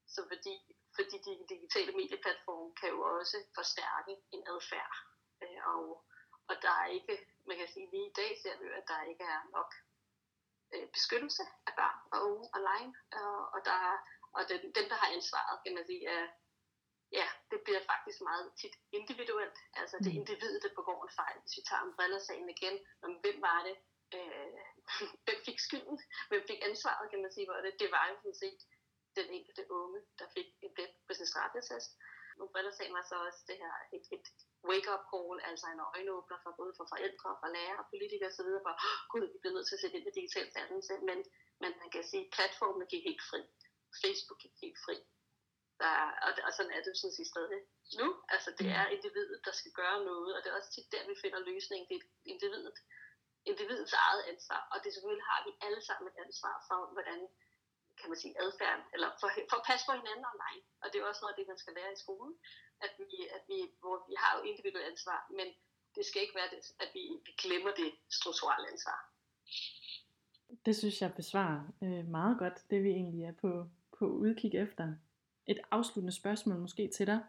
så 0.06 0.20
fordi, 0.28 0.54
fordi 0.94 1.16
de 1.26 1.32
digitale 1.48 1.92
medieplatforme 1.92 2.74
kan 2.74 2.88
jo 2.88 3.00
også 3.18 3.36
forstærke 3.54 4.12
en 4.32 4.42
adfærd. 4.46 4.94
Øh, 5.42 5.60
og, 5.66 6.04
og 6.48 6.56
der 6.62 6.74
er 6.82 6.86
ikke, 6.86 7.14
man 7.46 7.56
kan 7.56 7.68
sige 7.68 7.90
lige 7.90 8.10
i 8.10 8.12
dag 8.16 8.38
ser 8.42 8.58
vi 8.60 8.66
at 8.78 8.88
der 8.88 9.02
ikke 9.02 9.24
er 9.24 9.42
nok 9.56 9.74
øh, 10.74 10.88
beskyttelse 10.96 11.42
af 11.66 11.72
børn 11.80 11.98
og 12.12 12.18
unge 12.30 12.48
online. 12.56 12.94
Og, 13.12 13.54
og, 13.54 13.60
der, 13.64 13.78
og 14.32 14.48
den, 14.48 14.60
dem, 14.78 14.86
der 14.88 14.96
har 15.02 15.10
ansvaret, 15.16 15.62
kan 15.64 15.74
man 15.74 15.86
sige, 15.86 16.06
er, 16.06 16.26
ja, 17.12 17.26
det 17.50 17.58
bliver 17.64 17.82
faktisk 17.92 18.20
meget 18.20 18.52
tit 18.60 18.74
individuelt. 18.92 19.58
Altså 19.74 19.96
det 20.04 20.12
mm. 20.12 20.18
individ, 20.20 20.60
der 20.60 20.68
begår 20.80 20.98
en 21.04 21.16
fejl. 21.20 21.40
Hvis 21.42 21.56
vi 21.56 21.62
tager 21.68 21.86
umbrella-sagen 21.86 22.48
igen, 22.56 22.76
om 23.02 23.12
hvem 23.22 23.42
var 23.48 23.62
det, 23.68 23.76
øh, 24.18 24.60
hvem 25.24 25.40
fik 25.48 25.58
skylden, 25.66 25.96
hvem 26.30 26.42
fik 26.50 26.60
ansvaret, 26.68 27.10
kan 27.10 27.22
man 27.24 27.32
sige, 27.34 27.46
hvor 27.46 27.58
det, 27.64 27.72
det 27.82 27.90
var 27.96 28.04
jo 28.10 28.14
sådan 28.16 28.40
set 28.44 28.60
den 29.18 29.28
enkelte 29.38 29.64
unge, 29.78 29.98
der 30.18 30.26
fik 30.36 30.48
et 30.64 30.72
blæt 30.74 30.92
på 31.06 31.12
sin 31.14 31.30
straffetest. 31.32 31.90
Umbrella-sagen 32.44 32.94
var 32.98 33.04
så 33.10 33.16
også 33.26 33.40
det 33.50 33.56
her 33.62 33.74
et, 33.96 34.06
et 34.16 34.26
wake-up 34.70 35.04
call, 35.10 35.36
altså 35.50 35.66
en 35.74 35.82
øjenåbner 35.90 36.38
for 36.44 36.52
både 36.60 36.72
for 36.78 36.86
forældre, 36.92 37.30
for 37.40 37.48
lærere, 37.56 37.84
politikere 37.92 38.30
osv., 38.32 38.50
for 38.66 38.74
oh, 38.74 39.00
gud, 39.12 39.24
vi 39.32 39.38
bliver 39.40 39.56
nødt 39.56 39.68
til 39.68 39.76
at 39.76 39.82
sætte 39.82 39.96
ind 39.98 40.08
i 40.08 40.18
digital 40.20 40.48
dannelse, 40.58 40.94
men, 41.08 41.18
men 41.62 41.72
man 41.82 41.90
kan 41.94 42.04
sige, 42.10 42.24
at 42.26 42.32
platformen 42.36 42.86
gik 42.92 43.04
helt 43.08 43.24
fri. 43.30 43.40
Facebook 44.02 44.38
gik 44.44 44.56
helt 44.64 44.80
fri. 44.84 44.96
Der, 45.82 45.94
og, 46.26 46.30
og 46.46 46.52
sådan 46.56 46.72
er 46.74 46.80
det 46.80 46.90
jo 46.92 46.98
sådan 47.00 47.16
set 47.18 47.32
stadig 47.32 47.60
nu. 48.00 48.08
Altså 48.34 48.50
det 48.58 48.68
er 48.78 48.84
mm. 48.86 48.94
individet, 48.96 49.38
der 49.46 49.54
skal 49.60 49.72
gøre 49.80 49.98
noget, 50.10 50.30
og 50.36 50.40
det 50.40 50.48
er 50.48 50.58
også 50.58 50.72
tit 50.72 50.92
der, 50.94 51.08
vi 51.10 51.16
finder 51.22 51.40
løsningen. 51.50 51.86
Det 51.90 51.96
er 51.98 52.06
individet, 52.32 52.76
individets 53.50 53.92
eget 53.92 54.22
ansvar, 54.32 54.68
og 54.72 54.78
det 54.84 54.90
selvfølgelig 54.94 55.26
har 55.32 55.40
vi 55.46 55.52
alle 55.66 55.80
sammen 55.88 56.06
et 56.12 56.18
ansvar 56.26 56.54
for, 56.68 56.78
hvordan 56.94 57.20
kan 57.98 58.10
man 58.10 58.18
sige, 58.22 58.34
adfærden, 58.44 58.84
eller 58.94 59.08
for, 59.20 59.28
for 59.50 59.56
at 59.60 59.66
passe 59.70 59.84
på 59.86 59.92
hinanden 60.00 60.26
online. 60.32 60.62
Og 60.82 60.86
det 60.90 60.96
er 60.96 61.04
også 61.04 61.22
noget 61.22 61.34
af 61.34 61.38
det, 61.38 61.46
man 61.52 61.62
skal 61.62 61.74
lære 61.78 61.92
i 61.92 62.02
skolen, 62.04 62.34
at 62.86 62.92
vi, 62.98 63.08
at 63.36 63.42
vi, 63.50 63.58
hvor 63.80 63.96
vi 64.08 64.14
har 64.22 64.32
jo 64.36 64.42
individuelt 64.50 64.90
ansvar, 64.92 65.20
men 65.38 65.46
det 65.94 66.04
skal 66.06 66.22
ikke 66.22 66.38
være 66.40 66.50
det, 66.54 66.62
at 66.84 66.90
vi, 66.96 67.02
vi 67.26 67.32
glemmer 67.42 67.72
det 67.80 67.90
strukturelle 68.18 68.66
ansvar. 68.74 68.98
Det 70.66 70.76
synes 70.76 71.02
jeg 71.02 71.14
besvarer 71.14 71.60
øh, 71.82 72.04
meget 72.18 72.38
godt, 72.38 72.70
det 72.70 72.84
vi 72.84 72.90
egentlig 72.90 73.24
er 73.24 73.32
på, 73.32 73.68
på 73.98 74.04
udkig 74.06 74.54
efter 74.54 74.86
et 75.46 75.60
afsluttende 75.70 76.16
spørgsmål 76.16 76.58
måske 76.58 76.88
til 76.88 77.06
dig. 77.06 77.20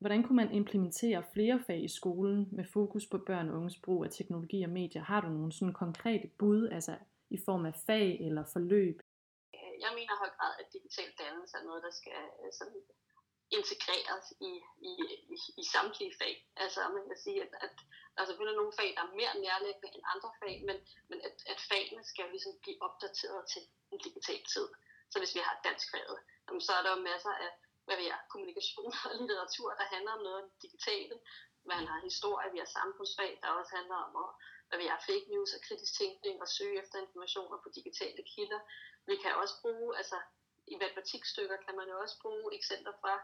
Hvordan 0.00 0.22
kunne 0.22 0.36
man 0.36 0.52
implementere 0.60 1.24
flere 1.34 1.58
fag 1.66 1.80
i 1.84 1.88
skolen 1.88 2.48
med 2.52 2.64
fokus 2.72 3.06
på 3.12 3.18
børn 3.26 3.48
og 3.50 3.56
unges 3.58 3.78
brug 3.84 4.04
af 4.04 4.10
teknologi 4.10 4.62
og 4.62 4.70
medier? 4.70 5.02
Har 5.02 5.20
du 5.20 5.28
nogle 5.28 5.52
sådan 5.52 5.74
konkrete 5.84 6.28
bud, 6.38 6.68
altså 6.76 6.94
i 7.30 7.38
form 7.46 7.66
af 7.66 7.74
fag 7.86 8.08
eller 8.26 8.44
forløb? 8.52 8.96
Jeg 9.84 9.90
mener 9.96 10.12
i 10.14 10.20
høj 10.22 10.32
grad, 10.38 10.52
at 10.60 10.66
digital 10.76 11.10
dannelse 11.22 11.56
er 11.60 11.64
noget, 11.68 11.82
der 11.86 11.92
skal 12.00 12.20
øh, 12.42 12.52
sådan, 12.58 12.80
integreres 13.58 14.26
i, 14.50 14.52
i, 14.90 14.92
i, 15.34 15.36
i 15.62 15.64
samtlige 15.74 16.14
fag. 16.20 16.34
Altså 16.64 16.80
man 16.96 17.04
kan 17.08 17.18
sige, 17.24 17.38
at, 17.46 17.52
at 17.66 17.74
der 18.14 18.20
er 18.22 18.28
selvfølgelig 18.28 18.58
nogle 18.60 18.76
fag, 18.78 18.90
der 18.96 19.02
er 19.04 19.18
mere 19.20 19.34
nærliggende 19.46 19.90
end 19.94 20.04
andre 20.14 20.30
fag, 20.40 20.54
men, 20.68 20.76
men 21.10 21.18
at, 21.28 21.36
at 21.52 21.60
fagene 21.70 22.02
skal 22.10 22.26
ligesom 22.34 22.54
blive 22.62 22.78
opdateret 22.86 23.42
til 23.52 23.62
en 23.92 23.98
digital 24.06 24.42
tid. 24.52 24.66
Så 25.12 25.16
hvis 25.18 25.34
vi 25.36 25.40
har 25.46 25.64
dansk 25.68 25.86
faget, 25.92 26.18
så 26.66 26.72
er 26.78 26.82
der 26.82 26.90
jo 26.96 27.00
masser 27.10 27.34
af 27.44 27.50
hvad 27.86 27.96
ved 27.98 28.06
jeg, 28.12 28.20
kommunikation 28.32 28.92
og 29.06 29.10
litteratur, 29.20 29.68
der 29.80 29.92
handler 29.94 30.12
om 30.18 30.22
noget 30.28 30.44
digitalt. 30.64 31.12
Man 31.72 31.82
har 31.90 32.06
historie, 32.08 32.52
vi 32.54 32.58
har 32.62 32.70
samfundsfag, 32.78 33.30
der 33.42 33.48
også 33.58 33.72
handler 33.78 33.98
om 34.06 34.12
at, 34.24 34.30
hvad 34.68 34.78
vi 34.82 34.86
har 34.92 35.00
fake 35.08 35.26
news 35.32 35.50
og 35.56 35.60
kritisk 35.66 35.92
tænkning 36.00 36.36
og 36.44 36.48
søge 36.56 36.78
efter 36.82 36.96
informationer 37.06 37.58
på 37.62 37.68
digitale 37.78 38.22
kilder. 38.32 38.60
Vi 39.10 39.16
kan 39.22 39.32
også 39.42 39.54
bruge, 39.62 39.96
altså 40.00 40.18
i 40.72 40.74
matematikstykker 40.82 41.56
kan 41.64 41.74
man 41.78 41.88
jo 41.92 41.96
også 42.04 42.16
bruge 42.24 42.54
eksempler 42.58 42.94
fra 43.02 43.14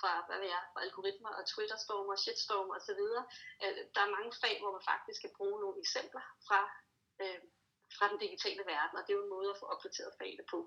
fra, 0.00 0.12
hvad 0.26 0.38
ved 0.42 0.50
jeg, 0.56 0.62
fra 0.72 0.80
algoritmer 0.86 1.32
og 1.38 1.44
Twitter-storm 1.52 2.08
og 2.14 2.18
shitstorm 2.24 2.70
og 2.76 2.80
så 2.88 2.92
videre. 3.00 3.24
Øh, 3.62 3.76
der 3.94 4.00
er 4.02 4.14
mange 4.16 4.32
fag, 4.42 4.54
hvor 4.60 4.72
man 4.76 4.88
faktisk 4.92 5.18
kan 5.24 5.36
bruge 5.38 5.58
nogle 5.64 5.78
eksempler 5.84 6.24
fra, 6.46 6.60
øh, 7.22 7.40
fra 7.96 8.04
den 8.10 8.18
digitale 8.24 8.62
verden, 8.72 8.96
og 8.98 9.02
det 9.02 9.12
er 9.12 9.18
jo 9.18 9.26
en 9.26 9.34
måde 9.36 9.50
at 9.50 9.60
få 9.60 9.66
opdateret 9.74 10.12
fagene 10.18 10.44
på. 10.52 10.58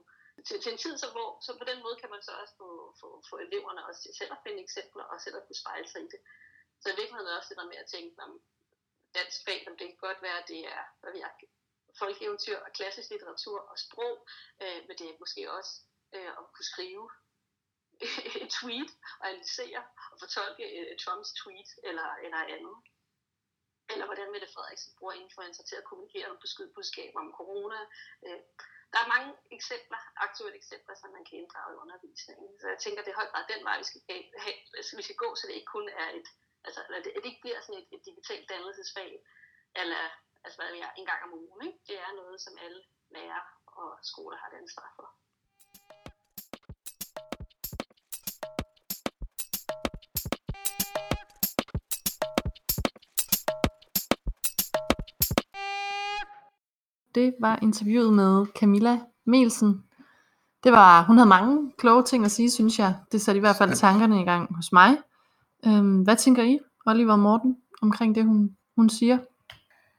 Til, 0.46 0.62
til 0.62 0.72
en 0.72 0.78
tid, 0.78 0.98
så, 0.98 1.08
hvor, 1.16 1.30
så 1.46 1.52
på 1.58 1.66
den 1.70 1.80
måde 1.84 1.96
kan 2.02 2.10
man 2.10 2.22
så 2.28 2.32
også 2.42 2.54
få, 2.62 2.70
få, 3.02 3.08
få 3.30 3.36
eleverne 3.46 3.86
også 3.88 4.02
til 4.02 4.14
selv 4.20 4.32
at 4.32 4.44
finde 4.46 4.64
eksempler 4.64 5.04
og 5.04 5.22
selv 5.22 5.36
at 5.38 5.46
kunne 5.46 5.62
spejle 5.64 5.88
sig 5.88 6.02
i 6.02 6.10
det. 6.14 6.22
Så 6.82 6.86
i 6.90 6.98
virkeligheden 7.00 7.38
også 7.38 7.50
det 7.50 7.58
der 7.60 7.72
med 7.72 7.84
at 7.84 7.92
tænke 7.96 8.16
om 8.26 8.32
dansk 9.20 9.38
fag, 9.46 9.60
om 9.70 9.78
det 9.78 9.88
kan 9.88 10.06
godt 10.08 10.22
være, 10.22 10.40
at 10.42 10.48
det 10.48 10.62
er, 10.76 10.84
hvad 11.02 11.12
vi 11.14 11.20
jeg, 11.20 11.34
folkeeventyr 12.00 12.58
og 12.66 12.72
klassisk 12.78 13.10
litteratur 13.10 13.60
og 13.72 13.78
sprog, 13.86 14.16
øh, 14.64 14.80
men 14.88 14.98
det 15.00 15.08
er 15.10 15.22
måske 15.24 15.52
også 15.58 15.74
øh, 16.16 16.32
at 16.40 16.46
kunne 16.54 16.72
skrive 16.74 17.06
et 18.44 18.50
tweet 18.58 18.92
og 19.20 19.26
analysere 19.30 19.82
og 20.12 20.18
fortolke 20.24 20.66
øh, 20.80 20.98
Trumps 21.02 21.32
tweet 21.42 21.70
eller, 21.84 22.10
eller 22.26 22.42
andet. 22.56 22.78
Eller 23.92 24.06
hvordan 24.06 24.32
Mette 24.32 24.50
Frederiksen 24.54 24.96
bruger 24.98 25.14
influencer 25.14 25.64
til 25.64 25.76
at 25.76 25.88
kommunikere 25.90 26.28
om 26.34 26.38
beskydbudskab 26.46 27.12
om 27.16 27.34
corona. 27.40 27.80
Øh, 28.26 28.40
der 28.94 29.00
er 29.02 29.14
mange 29.16 29.32
eksempler, 29.58 30.02
aktuelle 30.28 30.58
eksempler, 30.58 30.96
som 30.96 31.10
man 31.18 31.26
kan 31.26 31.40
inddrage 31.42 31.74
i 31.74 31.82
undervisningen. 31.84 32.50
Så 32.60 32.68
jeg 32.74 32.80
tænker, 32.80 33.02
det 33.04 33.12
er 33.12 33.20
højt 33.22 33.32
grad 33.34 33.46
den 33.54 33.64
vej, 33.68 33.78
vi 33.78 33.84
skal, 33.84 34.02
have, 34.46 34.58
vi 35.00 35.04
skal 35.08 35.22
gå, 35.24 35.30
så 35.36 35.44
det 35.48 35.54
ikke 35.54 35.74
kun 35.78 35.90
er 35.90 36.10
et, 36.20 36.28
altså, 36.68 36.82
at 36.98 37.04
det, 37.06 37.26
ikke 37.30 37.44
bliver 37.44 37.62
sådan 37.62 37.82
et, 37.82 37.88
et 37.96 38.06
digitalt 38.10 38.50
dannelsesfag, 38.50 39.12
eller 39.82 40.04
altså, 40.44 40.58
hvad 40.58 40.70
er, 40.86 40.92
en 40.98 41.06
gang 41.12 41.22
om 41.24 41.34
ugen. 41.34 41.62
Ikke? 41.68 41.80
Det 41.88 41.98
er 42.06 42.12
noget, 42.22 42.42
som 42.42 42.54
alle 42.66 42.82
lærere 43.16 43.44
og 43.82 43.90
skoler 44.12 44.38
har 44.38 44.48
et 44.50 44.60
ansvar 44.64 44.90
for. 44.96 45.08
Det 57.18 57.34
var 57.40 57.60
interviewet 57.62 58.14
med 58.14 58.46
Camilla 58.60 59.00
Melsen. 59.26 59.84
Det 60.64 60.72
var, 60.72 61.04
hun 61.04 61.18
havde 61.18 61.30
mange 61.30 61.72
kloge 61.78 62.04
ting 62.04 62.26
at 62.26 62.32
sige, 62.32 62.52
synes 62.52 62.80
jeg. 62.80 62.96
Det 63.12 63.22
satte 63.22 63.38
i 63.38 63.40
hvert 63.40 63.56
fald 63.56 63.74
tankerne 63.74 64.22
i 64.22 64.24
gang 64.24 64.56
hos 64.56 64.72
mig. 64.72 64.98
Øhm, 65.66 66.02
hvad 66.02 66.16
tænker 66.16 66.44
I, 66.44 66.60
Oliver 66.86 67.12
og 67.12 67.20
Morten, 67.20 67.58
omkring 67.82 68.16
det, 68.16 68.24
hun, 68.24 68.56
hun 68.76 68.90
siger? 68.90 69.18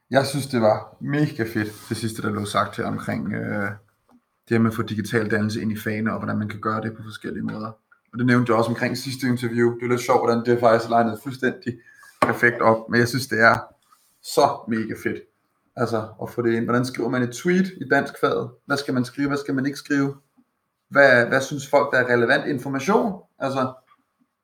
Jeg 0.09 0.25
synes, 0.25 0.47
det 0.47 0.61
var 0.61 0.97
mega 1.01 1.43
fedt, 1.43 1.85
det 1.89 1.97
sidste, 1.97 2.21
der 2.21 2.29
lå 2.29 2.45
sagt 2.45 2.77
her 2.77 2.85
omkring 2.85 3.33
øh, 3.33 3.71
det 4.49 4.61
med 4.61 4.71
at 4.71 4.75
få 4.75 4.81
digital 4.81 5.31
dannelse 5.31 5.61
ind 5.61 5.71
i 5.71 5.77
fagene, 5.77 6.13
og 6.13 6.19
hvordan 6.19 6.37
man 6.37 6.49
kan 6.49 6.59
gøre 6.59 6.81
det 6.81 6.97
på 6.97 7.03
forskellige 7.03 7.43
måder. 7.43 7.71
Og 8.13 8.17
det 8.17 8.25
nævnte 8.25 8.51
jeg 8.51 8.57
også 8.57 8.69
omkring 8.69 8.97
sidste 8.97 9.27
interview. 9.27 9.73
Det 9.73 9.83
er 9.83 9.89
lidt 9.89 10.01
sjovt, 10.01 10.19
hvordan 10.19 10.45
det 10.45 10.59
faktisk 10.59 10.89
legnet 10.89 11.19
fuldstændig 11.23 11.79
perfekt 12.21 12.61
op. 12.61 12.89
Men 12.89 12.99
jeg 12.99 13.07
synes, 13.07 13.27
det 13.27 13.41
er 13.41 13.57
så 14.23 14.65
mega 14.67 14.93
fedt. 15.03 15.28
Altså 15.79 16.07
at 16.21 16.29
få 16.29 16.41
det 16.41 16.53
ind. 16.53 16.63
Hvordan 16.63 16.85
skriver 16.85 17.09
man 17.09 17.23
et 17.23 17.31
tweet 17.31 17.67
i 17.81 17.89
dansk 17.91 18.13
fag? 18.21 18.49
Hvad 18.65 18.77
skal 18.77 18.93
man 18.93 19.05
skrive? 19.05 19.27
Hvad 19.27 19.37
skal 19.37 19.55
man 19.55 19.65
ikke 19.65 19.77
skrive? 19.77 20.15
Hvad, 20.89 21.25
hvad 21.25 21.41
synes 21.41 21.69
folk, 21.69 21.91
der 21.91 21.99
er 21.99 22.13
relevant 22.13 22.47
information? 22.47 23.21
Altså, 23.39 23.73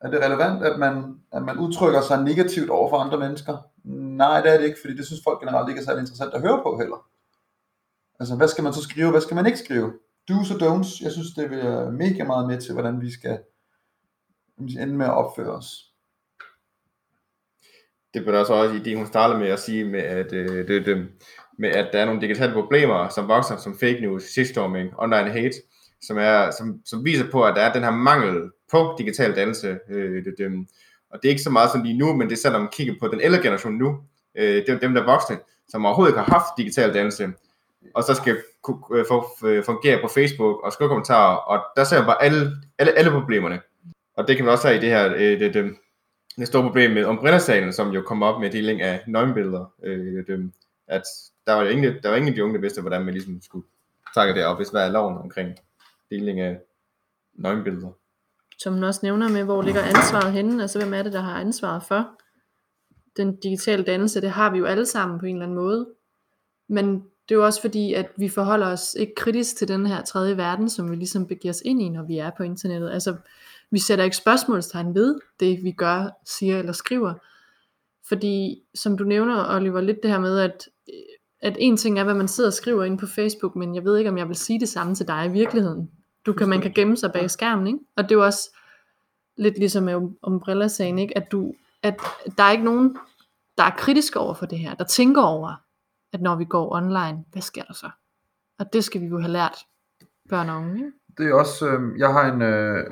er 0.02 0.10
det 0.10 0.19
relevant, 0.21 0.63
at 0.63 0.80
man, 0.80 1.15
at 1.32 1.43
man 1.43 1.58
udtrykker 1.58 2.02
sig 2.02 2.24
negativt 2.24 2.69
over 2.69 2.89
for 2.89 2.98
andre 2.98 3.19
mennesker? 3.19 3.58
Nej, 4.17 4.41
det 4.41 4.54
er 4.54 4.58
det 4.58 4.65
ikke, 4.65 4.80
fordi 4.82 4.98
det 4.98 5.06
synes 5.06 5.21
folk 5.24 5.39
generelt 5.39 5.69
ikke 5.69 5.82
er 5.82 5.86
særlig 5.86 6.02
interessant 6.02 6.34
at 6.34 6.41
høre 6.41 6.62
på 6.63 6.78
heller. 6.78 7.08
Altså, 8.19 8.36
hvad 8.36 8.48
skal 8.48 8.63
man 8.63 8.74
så 8.74 8.84
skrive, 8.84 9.12
hvad 9.12 9.21
skal 9.21 9.36
man 9.36 9.45
ikke 9.45 9.60
skrive? 9.60 9.93
Do's 10.32 10.54
og 10.54 10.60
don'ts, 10.62 11.04
jeg 11.04 11.12
synes, 11.12 11.34
det 11.38 11.50
vil 11.50 11.60
øh, 11.60 11.93
mega 11.93 12.24
meget 12.24 12.48
med 12.48 12.62
til, 12.62 12.74
hvordan 12.74 13.02
vi 13.02 13.12
skal 13.12 13.39
ende 14.58 14.95
med 14.95 15.06
at 15.06 15.13
opføre 15.13 15.52
os 15.52 15.85
det 18.15 18.23
blev 18.23 18.39
også 18.39 18.54
også 18.54 18.75
i 18.75 18.80
det, 18.80 18.97
hun 18.97 19.08
startede 19.08 19.39
med 19.39 19.47
at 19.47 19.60
sige, 19.60 19.86
med 19.86 19.99
at, 19.99 20.34
øh, 20.34 20.67
det, 20.67 20.86
det, 20.86 21.08
med 21.60 21.69
at 21.69 21.89
der 21.93 21.99
er 21.99 22.06
nogle 22.06 22.21
digitale 22.21 22.54
problemer, 22.54 23.10
som 23.10 23.28
vokser 23.28 23.58
som 23.58 23.78
fake 23.80 24.01
news, 24.01 24.23
shitstorming, 24.23 24.89
online 24.97 25.32
hate, 25.32 25.56
som, 26.01 26.17
er, 26.17 26.51
som, 26.51 26.80
som 26.86 27.06
viser 27.06 27.32
på, 27.32 27.43
at 27.43 27.56
der 27.56 27.62
er 27.62 27.73
den 27.73 27.84
her 27.84 27.91
mangel 27.91 28.51
på 28.71 28.95
digital 28.97 29.36
dannelse. 29.36 29.78
Øh, 29.89 30.25
det, 30.25 30.34
det, 30.38 30.67
og 31.10 31.19
det 31.21 31.28
er 31.28 31.30
ikke 31.30 31.41
så 31.41 31.49
meget 31.49 31.71
som 31.71 31.84
lige 31.84 31.97
nu, 31.97 32.13
men 32.13 32.30
det 32.30 32.36
er 32.36 32.41
selvom 32.41 32.62
man 32.62 32.71
kigger 32.71 32.93
på 32.99 33.08
den 33.08 33.21
ældre 33.21 33.41
generation 33.41 33.73
nu, 33.73 33.97
øh, 34.38 34.56
det 34.56 34.69
er 34.69 34.80
dem, 34.80 34.93
der 34.93 35.01
er 35.01 35.06
voksne, 35.06 35.38
som 35.67 35.86
overhovedet 35.86 36.12
ikke 36.12 36.19
har 36.19 36.39
haft 36.39 36.58
digital 36.58 36.93
dannelse, 36.93 37.30
og 37.95 38.04
så 38.04 38.13
skal 38.13 38.38
kunne 38.63 38.78
øh, 38.91 39.06
øh, 39.45 39.63
fungere 39.63 40.01
på 40.01 40.08
Facebook 40.08 40.63
og 40.63 40.73
skrive 40.73 40.89
kommentarer, 40.89 41.36
og 41.36 41.63
der 41.75 41.84
ser 41.84 41.97
man 41.97 42.06
bare 42.06 42.23
alle, 42.23 42.51
alle, 42.80 42.91
alle 42.91 43.12
problemerne. 43.12 43.60
Og 44.17 44.28
det 44.28 44.36
kan 44.36 44.45
man 44.45 44.54
også 44.54 44.67
have 44.67 44.78
i 44.78 44.82
det 44.82 44.89
her, 44.89 45.13
øh, 45.13 45.39
det, 45.39 45.54
det, 45.54 45.75
det 46.38 46.48
store 46.48 46.63
problem 46.63 46.91
med 46.91 47.06
umbrella 47.06 47.71
som 47.71 47.91
jo 47.91 48.02
kom 48.02 48.24
op 48.24 48.41
med 48.41 48.52
deling 48.52 48.82
af 48.82 49.04
nøgenbilleder, 49.08 49.74
øh, 49.84 50.28
det, 50.28 50.52
at 50.88 51.04
der 51.48 51.54
var, 51.54 51.63
ingen, 51.63 51.93
der 52.04 52.10
var 52.10 52.15
ingen 52.15 52.30
af 52.30 52.36
de 52.36 52.43
unge, 52.43 52.56
der 52.56 52.62
vidste, 52.62 52.82
hvordan 52.82 53.06
man 53.06 53.13
ligesom 53.13 53.41
skulle 53.41 53.65
takke 54.15 54.34
det 54.34 54.45
op, 54.45 54.58
hvis 54.58 54.69
hvad 54.69 54.88
er 54.88 54.91
loven 54.91 55.17
omkring 55.17 55.56
deling 56.12 56.39
af 56.39 56.60
nøgenbilleder. 57.34 57.91
Som 58.60 58.74
man 58.74 58.84
også 58.84 59.00
nævner 59.04 59.30
med, 59.30 59.43
hvor 59.43 59.62
ligger 59.62 59.82
ansvaret 59.82 60.34
henne, 60.34 60.62
altså 60.62 60.80
hvem 60.80 60.93
er 60.93 61.04
det, 61.04 61.13
der 61.13 61.21
har 61.21 61.39
ansvaret 61.39 61.84
for 61.84 62.10
den 63.17 63.36
digitale 63.36 63.84
dannelse, 63.84 64.21
det 64.21 64.30
har 64.30 64.52
vi 64.52 64.58
jo 64.58 64.65
alle 64.65 64.86
sammen 64.86 65.19
på 65.19 65.26
en 65.26 65.36
eller 65.36 65.45
anden 65.45 65.58
måde. 65.58 65.88
Men 66.67 66.93
det 67.30 67.36
er 67.36 67.39
jo 67.39 67.45
også 67.45 67.62
fordi, 67.62 67.93
at 67.93 68.12
vi 68.17 68.30
forholder 68.30 68.67
os 68.67 68.95
ikke 69.00 69.15
kritisk 69.15 69.58
til 69.58 69.67
den 69.67 69.86
her 69.86 70.02
tredje 70.02 70.38
verden, 70.38 70.69
som 70.69 70.91
vi 70.91 70.95
ligesom 70.95 71.28
begiver 71.28 71.54
os 71.54 71.62
ind 71.65 71.82
i, 71.82 71.89
når 71.89 72.04
vi 72.04 72.17
er 72.17 72.32
på 72.38 72.43
internettet. 72.43 72.91
Altså, 72.91 73.15
vi 73.71 73.80
sætter 73.80 74.04
ikke 74.06 74.17
spørgsmålstegn 74.17 74.95
ved 74.95 75.19
det, 75.39 75.63
vi 75.63 75.71
gør, 75.71 76.10
siger 76.25 76.60
eller 76.60 76.71
skriver. 76.71 77.13
Fordi, 78.08 78.63
som 78.75 78.97
du 78.97 79.04
nævner, 79.04 79.56
Oliver, 79.56 79.82
lidt 79.82 80.04
det 80.04 80.12
her 80.12 80.19
med, 80.19 80.39
at, 80.39 80.69
at 81.41 81.56
en 81.60 81.78
ting 81.78 81.99
er, 81.99 82.04
hvad 82.04 82.13
man 82.13 82.28
sidder 82.28 82.49
og 82.49 82.54
skriver 82.54 82.84
ind 82.84 82.99
på 82.99 83.08
Facebook, 83.08 83.56
men 83.56 83.75
jeg 83.75 83.84
ved 83.84 83.97
ikke, 83.97 84.10
om 84.10 84.17
jeg 84.17 84.28
vil 84.28 84.36
sige 84.36 84.60
det 84.60 84.69
samme 84.69 84.95
til 84.95 85.08
dig 85.08 85.25
i 85.25 85.32
virkeligheden. 85.32 85.91
Du 86.25 86.34
kan, 86.34 86.49
man 86.49 86.62
kan 86.62 86.71
gemme 86.71 86.97
sig 86.97 87.12
bag 87.12 87.32
skærmen, 87.32 87.67
ikke? 87.67 87.80
Og 87.97 88.04
det 88.04 88.12
er 88.12 88.15
jo 88.15 88.25
også 88.25 88.58
lidt 89.38 89.58
ligesom 89.58 89.84
med 89.84 89.95
Umbrella-sagen, 90.23 90.99
ikke? 90.99 91.17
At, 91.17 91.32
du, 91.32 91.54
at 91.84 91.99
der 92.38 92.43
er 92.43 92.51
ikke 92.51 92.63
nogen, 92.63 92.97
der 93.58 93.63
er 93.63 93.71
kritiske 93.78 94.19
over 94.19 94.34
for 94.34 94.45
det 94.45 94.60
her, 94.60 94.75
der 94.75 94.84
tænker 94.84 95.21
over, 95.21 95.54
at 96.13 96.21
når 96.21 96.36
vi 96.36 96.45
går 96.45 96.75
online, 96.75 97.23
hvad 97.32 97.41
sker 97.41 97.63
der 97.63 97.73
så? 97.73 97.89
Og 98.60 98.73
det 98.73 98.84
skal 98.84 99.01
vi 99.01 99.06
jo 99.06 99.19
have 99.19 99.32
lært 99.32 99.58
børn 100.30 100.49
og 100.49 100.58
unge. 100.58 100.75
Ikke? 100.75 100.91
Det 101.17 101.30
er 101.30 101.34
også, 101.34 101.67
øh, 101.67 101.99
jeg 101.99 102.13
har 102.13 102.34
en, 102.34 102.41
øh, 102.41 102.84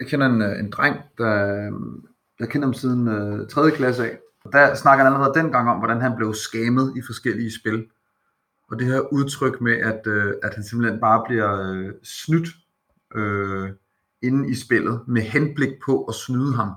jeg 0.00 0.06
kender 0.06 0.26
en, 0.26 0.42
øh, 0.42 0.58
en 0.58 0.70
dreng, 0.70 0.96
der, 1.18 1.56
øh, 1.56 1.72
jeg 2.40 2.48
kender 2.48 2.66
ham 2.66 2.74
siden 2.74 3.08
øh, 3.08 3.48
3. 3.48 3.70
klasse 3.70 4.04
af. 4.04 4.18
Der 4.52 4.74
snakker 4.74 5.04
han 5.04 5.12
allerede 5.12 5.34
dengang 5.34 5.70
om, 5.70 5.78
hvordan 5.78 6.00
han 6.00 6.16
blev 6.16 6.34
skamet 6.34 6.92
i 6.96 7.02
forskellige 7.06 7.52
spil. 7.60 7.86
Og 8.70 8.78
det 8.78 8.86
her 8.86 9.12
udtryk 9.12 9.60
med, 9.60 9.72
at, 9.72 10.06
øh, 10.06 10.34
at 10.42 10.54
han 10.54 10.64
simpelthen 10.64 11.00
bare 11.00 11.22
bliver 11.26 11.72
øh, 11.72 11.92
snydt 12.02 12.48
øh, 13.14 13.70
inde 14.22 14.50
i 14.50 14.54
spillet, 14.54 15.00
med 15.06 15.22
henblik 15.22 15.72
på 15.86 16.04
at 16.04 16.14
snyde 16.14 16.54
ham. 16.54 16.72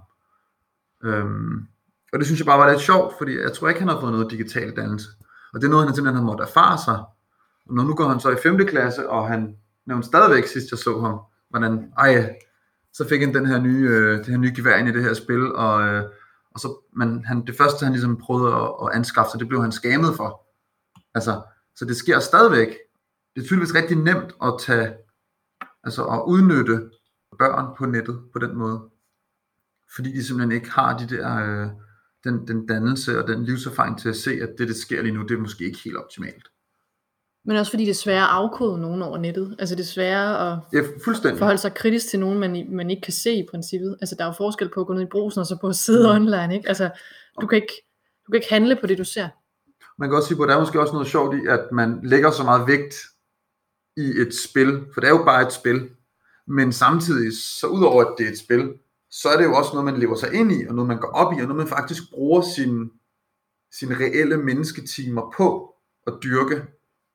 Øhm, 1.03 1.67
og 2.13 2.19
det 2.19 2.25
synes 2.25 2.39
jeg 2.39 2.45
bare 2.45 2.59
var 2.59 2.69
lidt 2.69 2.81
sjovt, 2.81 3.13
fordi 3.17 3.39
jeg 3.39 3.53
tror 3.53 3.67
ikke, 3.67 3.79
han 3.79 3.89
har 3.89 3.99
fået 3.99 4.11
noget 4.11 4.31
digital 4.31 4.75
dannelse. 4.75 5.09
Og 5.53 5.61
det 5.61 5.67
er 5.67 5.71
noget, 5.71 5.85
han 5.85 5.95
simpelthen 5.95 6.23
har 6.23 6.31
måttet 6.31 6.47
erfare 6.47 6.77
sig. 6.85 6.99
Og 7.65 7.75
når 7.75 7.83
nu 7.83 7.95
går 7.95 8.07
han 8.07 8.19
så 8.19 8.29
i 8.29 8.35
5. 8.43 8.57
klasse, 8.57 9.09
og 9.09 9.27
han 9.27 9.55
nævnte 9.85 10.07
stadigvæk 10.07 10.47
sidst 10.47 10.71
jeg 10.71 10.79
så 10.79 10.99
ham, 10.99 11.19
hvordan, 11.49 11.93
ej, 11.97 12.35
så 12.99 13.07
fik 13.09 13.21
han 13.21 13.33
den 13.33 13.45
her 13.45 13.59
nye, 13.59 13.89
øh, 13.89 14.17
det 14.17 14.25
her 14.25 14.37
nye 14.37 14.53
gevær 14.55 14.77
ind 14.77 14.89
i 14.89 14.91
det 14.91 15.03
her 15.03 15.13
spil, 15.13 15.55
og, 15.55 15.87
øh, 15.87 16.03
og 16.51 16.59
så, 16.59 16.81
men 16.95 17.25
han, 17.25 17.45
det 17.45 17.57
første 17.57 17.83
han 17.83 17.93
ligesom 17.93 18.17
prøvede 18.17 18.55
at, 18.55 18.69
at 18.81 18.89
anskaffe 18.93 19.31
sig, 19.31 19.39
det 19.39 19.47
blev 19.47 19.61
han 19.61 19.71
skamet 19.71 20.15
for. 20.15 20.47
Altså, 21.15 21.41
så 21.75 21.85
det 21.85 21.95
sker 21.95 22.19
stadigvæk. 22.19 22.67
Det 23.35 23.41
er 23.41 23.45
tydeligvis 23.45 23.75
rigtig 23.75 23.97
nemt 23.97 24.31
at 24.43 24.53
tage, 24.59 24.93
altså 25.83 26.05
at 26.05 26.23
udnytte 26.27 26.89
børn 27.39 27.75
på 27.77 27.85
nettet 27.85 28.23
på 28.33 28.39
den 28.39 28.55
måde. 28.55 28.89
Fordi 29.95 30.11
de 30.11 30.23
simpelthen 30.23 30.51
ikke 30.51 30.71
har 30.71 30.97
de 30.97 31.15
der, 31.15 31.35
øh, 31.35 31.67
den, 32.23 32.47
den 32.47 32.67
dannelse 32.67 33.23
og 33.23 33.27
den 33.27 33.43
livserfaring 33.43 33.99
til 33.99 34.09
at 34.09 34.15
se, 34.15 34.31
at 34.31 34.49
det, 34.57 34.67
der 34.67 34.73
sker 34.73 35.01
lige 35.01 35.13
nu, 35.13 35.23
det 35.23 35.31
er 35.31 35.41
måske 35.41 35.65
ikke 35.65 35.79
helt 35.85 35.97
optimalt. 35.97 36.47
Men 37.45 37.57
også 37.57 37.71
fordi 37.71 37.83
det 37.83 37.91
er 37.91 37.95
svært 37.95 38.23
at 38.23 38.29
afkode 38.29 38.81
nogen 38.81 39.01
over 39.01 39.17
nettet. 39.17 39.55
Altså 39.59 39.75
det 39.75 39.81
er 39.81 39.87
svært 39.87 40.35
at 40.35 40.57
ja, 40.73 40.79
fuldstændig. 41.03 41.39
forholde 41.39 41.57
sig 41.57 41.73
kritisk 41.73 42.09
til 42.09 42.19
nogen, 42.19 42.39
man, 42.39 42.67
man 42.69 42.89
ikke 42.89 43.01
kan 43.01 43.13
se 43.13 43.33
i 43.33 43.47
princippet. 43.51 43.97
Altså 44.01 44.15
der 44.15 44.23
er 44.23 44.27
jo 44.27 44.33
forskel 44.33 44.69
på 44.73 44.81
at 44.81 44.87
gå 44.87 44.93
ned 44.93 45.01
i 45.01 45.05
brusen 45.05 45.39
og 45.39 45.45
så 45.45 45.57
på 45.61 45.67
at 45.67 45.75
sidde 45.75 46.07
mm. 46.07 46.15
online. 46.15 46.55
Ikke? 46.55 46.67
Altså 46.69 46.89
du 47.41 47.47
kan 47.47 47.55
ikke, 47.55 47.73
du 48.25 48.31
kan 48.31 48.35
ikke 48.35 48.49
handle 48.49 48.77
på 48.81 48.87
det, 48.87 48.97
du 48.97 49.03
ser. 49.03 49.27
Man 49.97 50.09
kan 50.09 50.15
også 50.15 50.27
sige 50.27 50.37
på, 50.37 50.43
at 50.43 50.49
der 50.49 50.55
er 50.55 50.59
måske 50.59 50.81
også 50.81 50.93
noget 50.93 51.07
sjovt 51.07 51.35
i, 51.35 51.47
at 51.47 51.71
man 51.71 51.99
lægger 52.03 52.31
så 52.31 52.43
meget 52.43 52.67
vægt 52.67 52.95
i 53.97 54.21
et 54.21 54.33
spil, 54.49 54.85
for 54.93 55.01
det 55.01 55.07
er 55.07 55.17
jo 55.17 55.23
bare 55.25 55.47
et 55.47 55.53
spil. 55.53 55.89
Men 56.47 56.73
samtidig, 56.73 57.33
så 57.37 57.67
udover 57.67 58.03
at 58.03 58.15
det 58.17 58.27
er 58.27 58.31
et 58.31 58.39
spil, 58.39 58.73
så 59.11 59.29
er 59.29 59.37
det 59.37 59.45
jo 59.45 59.55
også 59.55 59.71
noget, 59.73 59.85
man 59.85 59.99
lever 59.99 60.15
sig 60.15 60.33
ind 60.33 60.51
i, 60.51 60.67
og 60.67 60.75
noget, 60.75 60.87
man 60.87 60.99
går 60.99 61.07
op 61.07 61.33
i, 61.33 61.41
og 61.41 61.47
noget, 61.47 61.55
man 61.55 61.67
faktisk 61.67 62.03
bruger 62.13 62.41
sine 62.55 62.89
sin 63.71 63.99
reelle 63.99 64.37
mennesketimer 64.37 65.33
på 65.37 65.75
at 66.07 66.13
dyrke. 66.23 66.61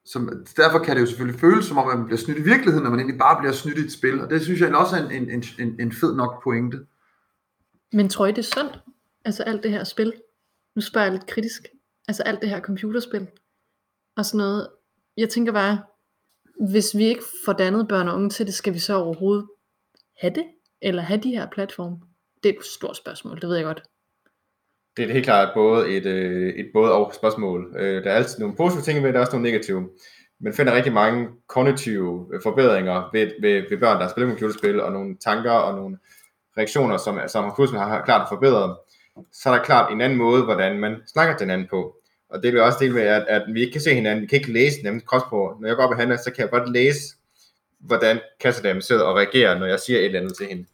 Som, 0.07 0.47
derfor 0.57 0.79
kan 0.79 0.97
det 0.97 1.03
jo 1.03 1.07
selvfølgelig 1.07 1.41
føles 1.41 1.67
som 1.67 1.79
om, 1.79 1.89
at 1.89 1.99
man 1.99 2.07
bliver 2.07 2.19
snydt 2.19 2.39
i 2.39 2.43
virkeligheden, 2.43 2.83
når 2.83 2.91
man 2.91 2.99
egentlig 2.99 3.19
bare 3.19 3.41
bliver 3.41 3.53
snydt 3.53 3.79
i 3.79 3.81
et 3.81 3.93
spil. 3.93 4.21
Og 4.21 4.31
det 4.31 4.43
synes 4.43 4.61
jeg 4.61 4.75
også 4.75 4.97
er 4.97 5.09
en, 5.09 5.31
en, 5.31 5.45
en, 5.59 5.81
en 5.81 5.93
fed 5.93 6.17
nok 6.17 6.43
pointe. 6.43 6.87
Men 7.93 8.09
tror 8.09 8.27
I, 8.27 8.31
det 8.31 8.39
er 8.39 8.43
sundt? 8.43 8.79
Altså 9.25 9.43
alt 9.43 9.63
det 9.63 9.71
her 9.71 9.85
spil? 9.85 10.13
Nu 10.75 10.83
spørger 10.83 11.07
jeg 11.07 11.13
lidt 11.13 11.27
kritisk. 11.27 11.63
Altså 12.09 12.23
alt 12.23 12.41
det 12.41 12.49
her 12.49 12.61
computerspil 12.61 13.29
og 14.17 14.27
sådan 14.27 14.39
noget. 14.39 14.69
Jeg 15.17 15.29
tænker 15.29 15.53
bare, 15.53 15.83
hvis 16.69 16.97
vi 16.97 17.05
ikke 17.05 17.23
får 17.45 17.53
dannet 17.53 17.89
børn 17.89 18.09
og 18.09 18.15
unge 18.15 18.31
til 18.31 18.47
det, 18.47 18.55
skal 18.55 18.75
vi 18.75 18.79
så 18.79 18.95
overhovedet 18.95 19.47
have 20.21 20.35
det? 20.35 20.45
Eller 20.83 21.03
have 21.03 21.21
de 21.21 21.31
her 21.31 21.51
platforme? 21.51 21.97
Det 22.43 22.49
er 22.49 22.59
et 22.59 22.65
stort 22.65 22.97
spørgsmål, 22.97 23.41
det 23.41 23.49
ved 23.49 23.57
jeg 23.57 23.65
godt. 23.65 23.83
Det 24.97 25.09
er 25.09 25.13
helt 25.13 25.25
klart 25.25 25.55
både 25.55 25.89
et, 25.97 26.07
øh, 26.07 26.55
et 26.55 26.71
både 26.73 26.93
og 26.93 27.13
spørgsmål. 27.15 27.77
Øh, 27.79 28.05
der 28.05 28.11
er 28.11 28.15
altid 28.15 28.39
nogle 28.39 28.57
positive 28.57 28.83
ting 28.83 28.99
ved 28.99 29.07
det, 29.07 29.15
der 29.15 29.21
er 29.21 29.25
også 29.25 29.37
nogle 29.37 29.51
negative. 29.51 29.89
Man 30.41 30.55
finder 30.55 30.75
rigtig 30.77 30.93
mange 30.93 31.29
kognitive 31.49 32.27
øh, 32.35 32.41
forbedringer 32.43 33.11
ved, 33.13 33.31
ved, 33.41 33.63
ved 33.71 33.79
børn, 33.79 34.01
der 34.01 34.09
spiller 34.09 34.31
computerspil, 34.31 34.81
og 34.81 34.93
nogle 34.93 35.17
tanker 35.17 35.51
og 35.51 35.77
nogle 35.77 35.99
reaktioner, 36.59 36.97
som, 36.97 37.21
som 37.29 37.45
har, 37.45 37.89
har 37.89 38.05
klart 38.05 38.29
forbedret. 38.29 38.77
Så 39.33 39.51
er 39.51 39.57
der 39.57 39.65
klart 39.65 39.93
en 39.93 40.01
anden 40.01 40.19
måde, 40.19 40.43
hvordan 40.43 40.79
man 40.79 40.97
snakker 41.07 41.37
til 41.37 41.45
hinanden 41.45 41.69
på. 41.71 41.97
Og 42.29 42.43
det 42.43 42.53
vil 42.53 42.63
også 42.63 42.79
dele 42.81 42.95
med, 42.95 43.03
at, 43.03 43.25
at 43.29 43.43
vi 43.53 43.61
ikke 43.61 43.73
kan 43.73 43.81
se 43.81 43.95
hinanden, 43.95 44.23
vi 44.23 44.27
kan 44.27 44.39
ikke 44.39 44.53
læse 44.53 44.83
nemt 44.83 45.07
kropsprog. 45.07 45.57
Når 45.61 45.69
jeg 45.69 45.77
går 45.77 45.83
op 45.83 45.99
i 45.99 46.01
hende, 46.01 46.19
så 46.19 46.33
kan 46.33 46.43
jeg 46.43 46.51
godt 46.51 46.73
læse, 46.73 47.01
hvordan 47.81 48.21
Kassadam 48.41 48.81
sidder 48.81 49.05
og 49.05 49.17
reagerer, 49.17 49.59
når 49.59 49.67
jeg 49.67 49.81
siger 49.81 49.99
et 49.99 50.05
eller 50.05 50.21
andet 50.21 50.37
til 50.37 50.47
hende. 50.47 50.67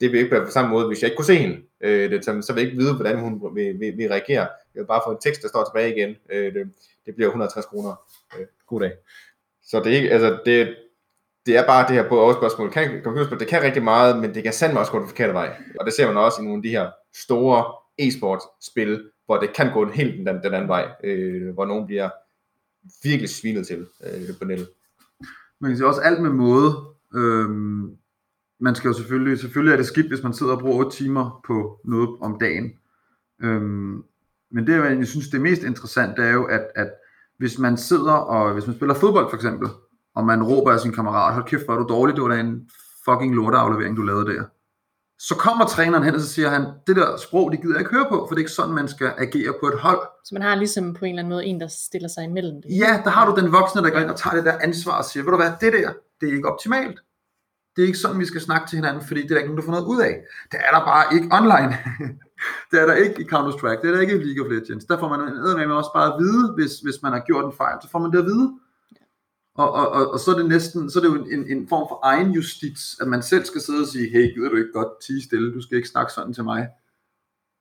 Det 0.00 0.12
vil 0.12 0.20
ikke 0.20 0.30
være 0.30 0.44
på 0.44 0.50
samme 0.50 0.70
måde, 0.70 0.86
hvis 0.86 1.02
jeg 1.02 1.06
ikke 1.08 1.16
kunne 1.16 1.24
se 1.24 1.34
hende. 1.34 1.62
Øh, 1.80 2.10
det, 2.10 2.24
så, 2.24 2.42
så 2.42 2.52
vil 2.52 2.60
jeg 2.60 2.70
ikke 2.70 2.82
vide, 2.82 2.94
hvordan 2.94 3.18
hun 3.18 3.54
vil, 3.54 3.80
vil, 3.80 3.96
vil 3.96 4.08
reagere. 4.08 4.48
Jeg 4.74 4.80
vil 4.80 4.86
bare 4.86 5.02
få 5.06 5.10
en 5.10 5.20
tekst, 5.20 5.42
der 5.42 5.48
står 5.48 5.64
tilbage 5.64 5.96
igen. 5.96 6.16
Øh, 6.30 6.54
det, 6.54 6.72
det 7.06 7.14
bliver 7.14 7.28
160 7.28 7.66
kroner. 7.66 7.94
Øh, 8.38 8.46
god 8.66 8.80
dag. 8.80 8.92
Så 9.62 9.80
det 9.80 9.92
er 9.92 9.96
ikke, 9.96 10.10
altså 10.10 10.38
det, 10.46 10.76
det 11.46 11.56
er 11.56 11.66
bare 11.66 11.88
det 11.88 11.96
her 11.96 12.08
både 12.08 12.34
spørgsmål. 12.34 12.70
Kan, 12.70 13.02
computerspil, 13.04 13.38
det 13.38 13.48
kan 13.48 13.62
rigtig 13.62 13.82
meget, 13.82 14.18
men 14.18 14.34
det 14.34 14.42
kan 14.42 14.52
sandt 14.52 14.78
også 14.78 14.92
gå 14.92 14.98
den 14.98 15.08
forkerte 15.08 15.32
vej. 15.32 15.56
Og 15.80 15.86
det 15.86 15.94
ser 15.94 16.06
man 16.06 16.16
også 16.16 16.42
i 16.42 16.44
nogle 16.44 16.58
af 16.58 16.62
de 16.62 16.68
her 16.68 16.90
store 17.14 17.72
e-sports-spil, 17.98 19.10
hvor 19.26 19.36
det 19.36 19.52
kan 19.52 19.72
gå 19.72 19.90
helt 19.90 20.26
den, 20.26 20.42
den 20.42 20.54
anden 20.54 20.68
vej, 20.68 20.88
øh, 21.04 21.54
hvor 21.54 21.64
nogen 21.64 21.86
bliver 21.86 22.10
virkelig 23.02 23.30
svinet 23.30 23.66
til 23.66 23.86
øh, 24.04 24.38
på 24.38 24.44
nettet. 24.44 24.68
Man 25.60 25.70
kan 25.70 25.76
sige 25.76 25.86
også 25.86 26.00
alt 26.00 26.22
med 26.22 26.30
måde. 26.30 26.74
Øhm, 27.14 27.96
man 28.60 28.74
skal 28.74 28.88
jo 28.88 28.94
selvfølgelig, 28.94 29.38
selvfølgelig 29.40 29.72
er 29.72 29.76
det 29.76 29.86
skidt, 29.86 30.08
hvis 30.08 30.22
man 30.22 30.34
sidder 30.34 30.52
og 30.52 30.60
bruger 30.60 30.84
8 30.84 30.96
timer 30.96 31.40
på 31.46 31.80
noget 31.84 32.08
om 32.20 32.38
dagen. 32.40 32.72
Øhm, 33.42 34.02
men 34.50 34.66
det, 34.66 34.72
jeg 34.72 35.06
synes, 35.06 35.28
det 35.28 35.40
mest 35.40 35.62
interessante 35.62 36.22
er 36.22 36.32
jo, 36.32 36.44
at, 36.44 36.66
at 36.74 36.90
hvis 37.38 37.58
man 37.58 37.76
sidder 37.76 38.12
og, 38.12 38.52
hvis 38.52 38.66
man 38.66 38.76
spiller 38.76 38.94
fodbold 38.94 39.30
for 39.30 39.36
eksempel, 39.36 39.68
og 40.14 40.24
man 40.24 40.42
råber 40.42 40.72
af 40.72 40.80
sin 40.80 40.92
kammerat, 40.92 41.34
hold 41.34 41.44
kæft, 41.44 41.64
hvor 41.64 41.74
er 41.74 41.78
du 41.78 41.86
dårlig, 41.88 42.14
det 42.14 42.22
var 42.22 42.28
da 42.28 42.40
en 42.40 42.70
fucking 43.04 43.34
lorteaflevering, 43.34 43.96
du 43.96 44.02
lavede 44.02 44.26
der 44.26 44.44
så 45.18 45.34
kommer 45.34 45.66
træneren 45.66 46.04
hen, 46.04 46.14
og 46.14 46.20
så 46.20 46.28
siger 46.28 46.48
han, 46.48 46.62
det 46.86 46.96
der 46.96 47.16
sprog, 47.16 47.52
det 47.52 47.60
gider 47.60 47.74
jeg 47.74 47.80
ikke 47.80 47.90
høre 47.90 48.06
på, 48.08 48.16
for 48.16 48.34
det 48.34 48.34
er 48.34 48.38
ikke 48.38 48.50
sådan, 48.50 48.74
man 48.74 48.88
skal 48.88 49.12
agere 49.18 49.54
på 49.60 49.66
et 49.66 49.78
hold. 49.78 50.00
Så 50.24 50.34
man 50.34 50.42
har 50.42 50.54
ligesom 50.54 50.94
på 50.94 51.04
en 51.04 51.10
eller 51.10 51.22
anden 51.22 51.30
måde 51.30 51.46
en, 51.46 51.60
der 51.60 51.68
stiller 51.68 52.08
sig 52.08 52.24
imellem 52.24 52.62
det. 52.62 52.70
Ja, 52.70 53.00
der 53.04 53.10
har 53.10 53.30
du 53.30 53.40
den 53.40 53.52
voksne, 53.52 53.82
der 53.82 53.90
går 53.90 53.98
ind 53.98 54.10
og 54.10 54.16
tager 54.16 54.36
det 54.36 54.44
der 54.44 54.58
ansvar 54.60 54.98
og 54.98 55.04
siger, 55.04 55.24
ved 55.24 55.30
du 55.30 55.36
hvad, 55.36 55.52
det 55.60 55.72
der, 55.72 55.92
det 56.20 56.28
er 56.28 56.32
ikke 56.32 56.48
optimalt. 56.48 56.98
Det 57.76 57.82
er 57.82 57.86
ikke 57.86 57.98
sådan, 57.98 58.20
vi 58.20 58.26
skal 58.26 58.40
snakke 58.40 58.68
til 58.68 58.76
hinanden, 58.76 59.02
fordi 59.06 59.22
det 59.22 59.30
er 59.30 59.34
der 59.34 59.42
ikke 59.42 59.48
nogen, 59.48 59.60
der 59.60 59.68
får 59.68 59.76
noget 59.78 59.86
ud 59.94 60.00
af. 60.00 60.14
Det 60.52 60.58
er 60.66 60.70
der 60.76 60.84
bare 60.84 61.04
ikke 61.14 61.28
online. 61.38 61.72
det 62.70 62.80
er 62.82 62.86
der 62.86 62.94
ikke 62.94 63.22
i 63.22 63.26
Counter-Strike, 63.32 63.80
det 63.82 63.88
er 63.88 63.94
der 63.94 64.00
ikke 64.00 64.16
i 64.16 64.24
League 64.24 64.44
of 64.44 64.52
Legends. 64.52 64.84
Der 64.84 64.98
får 64.98 65.08
man 65.08 65.20
med 65.68 65.76
også 65.76 65.90
bare 65.94 66.14
at 66.14 66.18
vide, 66.22 66.52
hvis, 66.56 66.72
hvis 66.84 67.02
man 67.02 67.12
har 67.12 67.22
gjort 67.28 67.44
en 67.44 67.56
fejl, 67.62 67.76
så 67.82 67.88
får 67.90 67.98
man 67.98 68.12
det 68.12 68.18
at 68.18 68.24
vide. 68.24 68.48
Og, 69.54 69.72
og, 69.72 69.88
og, 69.88 70.12
og 70.12 70.18
så 70.20 70.30
er 70.30 70.38
det 70.38 70.48
næsten, 70.48 70.90
så 70.90 70.98
er 70.98 71.02
det 71.02 71.10
jo 71.14 71.24
en, 71.36 71.42
en 71.52 71.68
form 71.68 71.86
for 71.90 72.00
egen 72.02 72.30
justits, 72.30 73.00
at 73.00 73.08
man 73.08 73.22
selv 73.22 73.44
skal 73.44 73.60
sidde 73.60 73.80
og 73.80 73.88
sige, 73.88 74.10
hey, 74.10 74.34
gider 74.34 74.48
du 74.48 74.56
ikke 74.56 74.72
godt 74.72 74.92
tige 75.06 75.24
stille, 75.24 75.54
du 75.54 75.62
skal 75.62 75.76
ikke 75.76 75.88
snakke 75.88 76.12
sådan 76.12 76.34
til 76.34 76.44
mig. 76.44 76.68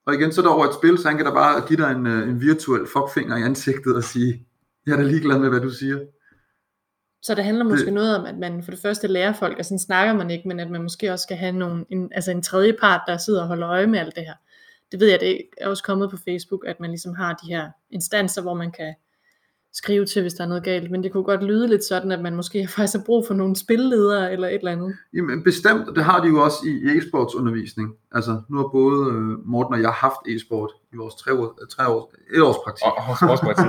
Og 0.05 0.13
igen, 0.13 0.31
så 0.31 0.41
er 0.41 0.45
der 0.45 0.53
over 0.53 0.65
et 0.65 0.75
spil, 0.75 0.97
så 0.97 1.07
han 1.07 1.17
kan 1.17 1.25
da 1.25 1.31
bare 1.31 1.67
give 1.67 1.79
dig 1.83 1.91
en, 1.91 2.07
øh, 2.07 2.29
en 2.29 2.41
virtuel 2.41 2.87
fuckfinger 2.87 3.37
i 3.37 3.41
ansigtet 3.41 3.95
og 3.95 4.03
sige, 4.03 4.47
jeg 4.85 4.93
er 4.93 4.97
da 4.97 5.03
ligeglad 5.03 5.39
med, 5.39 5.49
hvad 5.49 5.61
du 5.61 5.69
siger. 5.69 5.99
Så 7.25 7.35
det 7.35 7.43
handler 7.43 7.65
måske 7.65 7.85
det, 7.85 7.93
noget 7.93 8.17
om, 8.17 8.25
at 8.25 8.37
man 8.37 8.63
for 8.63 8.71
det 8.71 8.79
første 8.79 9.07
lærer 9.07 9.33
folk, 9.33 9.59
og 9.59 9.65
sådan 9.65 9.79
snakker 9.79 10.13
man 10.13 10.31
ikke, 10.31 10.47
men 10.47 10.59
at 10.59 10.69
man 10.69 10.83
måske 10.83 11.13
også 11.13 11.23
skal 11.23 11.37
have 11.37 11.51
nogle, 11.51 11.85
en, 11.89 12.11
altså 12.15 12.31
en 12.31 12.41
tredje 12.41 12.73
part, 12.81 13.01
der 13.07 13.17
sidder 13.17 13.41
og 13.41 13.47
holder 13.47 13.69
øje 13.69 13.87
med 13.87 13.99
alt 13.99 14.15
det 14.15 14.23
her. 14.23 14.33
Det 14.91 14.99
ved 14.99 15.07
jeg, 15.07 15.19
det 15.19 15.41
er 15.57 15.69
også 15.69 15.83
kommet 15.83 16.11
på 16.11 16.17
Facebook, 16.17 16.65
at 16.67 16.79
man 16.79 16.89
ligesom 16.89 17.15
har 17.15 17.33
de 17.33 17.47
her 17.47 17.69
instanser, 17.91 18.41
hvor 18.41 18.53
man 18.53 18.71
kan 18.71 18.93
skrive 19.73 20.05
til, 20.05 20.21
hvis 20.21 20.33
der 20.33 20.43
er 20.43 20.47
noget 20.47 20.63
galt, 20.63 20.91
men 20.91 21.03
det 21.03 21.11
kunne 21.11 21.23
godt 21.23 21.43
lyde 21.43 21.67
lidt 21.67 21.83
sådan, 21.83 22.11
at 22.11 22.21
man 22.21 22.35
måske 22.35 22.67
faktisk 22.75 22.97
har 22.97 23.03
brug 23.05 23.27
for 23.27 23.33
nogle 23.33 23.55
spilledere 23.55 24.33
eller 24.33 24.47
et 24.47 24.55
eller 24.55 24.71
andet. 24.71 24.95
Jamen 25.13 25.43
bestemt, 25.43 25.95
det 25.95 26.03
har 26.03 26.21
de 26.21 26.27
jo 26.27 26.43
også 26.43 26.57
i 26.65 26.97
e-sports 26.97 27.37
undervisning. 27.37 27.93
Altså 28.11 28.41
nu 28.49 28.57
har 28.57 28.67
både 28.67 29.11
øh, 29.11 29.47
Morten 29.47 29.73
og 29.73 29.81
jeg 29.81 29.91
haft 29.91 30.27
e-sport 30.27 30.71
i 30.93 30.95
vores 30.95 31.15
tre 31.15 31.33
år, 31.33 31.59
tre 31.71 31.87
år, 31.87 32.13
et 32.35 32.41
års 32.41 32.57
praktik. 32.63 32.85
Og, 32.85 33.31
og 33.31 33.39
praktik. 33.39 33.65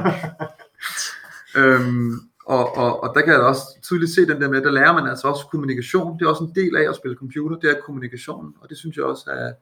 øhm, 1.61 2.13
og, 2.47 2.77
og, 2.77 3.03
og 3.03 3.15
der 3.15 3.21
kan 3.21 3.33
jeg 3.33 3.41
også 3.41 3.63
tydeligt 3.83 4.15
se 4.15 4.27
den 4.27 4.41
der 4.41 4.49
med, 4.49 4.63
der 4.63 4.71
lærer 4.71 4.93
man 4.93 5.07
altså 5.07 5.29
også 5.29 5.47
kommunikation. 5.51 6.19
Det 6.19 6.25
er 6.25 6.29
også 6.29 6.45
en 6.45 6.55
del 6.55 6.77
af 6.77 6.89
at 6.89 6.97
spille 6.97 7.17
computer, 7.17 7.57
det 7.57 7.71
er 7.71 7.81
kommunikation, 7.81 8.55
og 8.61 8.69
det 8.69 8.79
synes 8.79 8.97
jeg 8.97 9.05
også 9.05 9.31
er, 9.31 9.53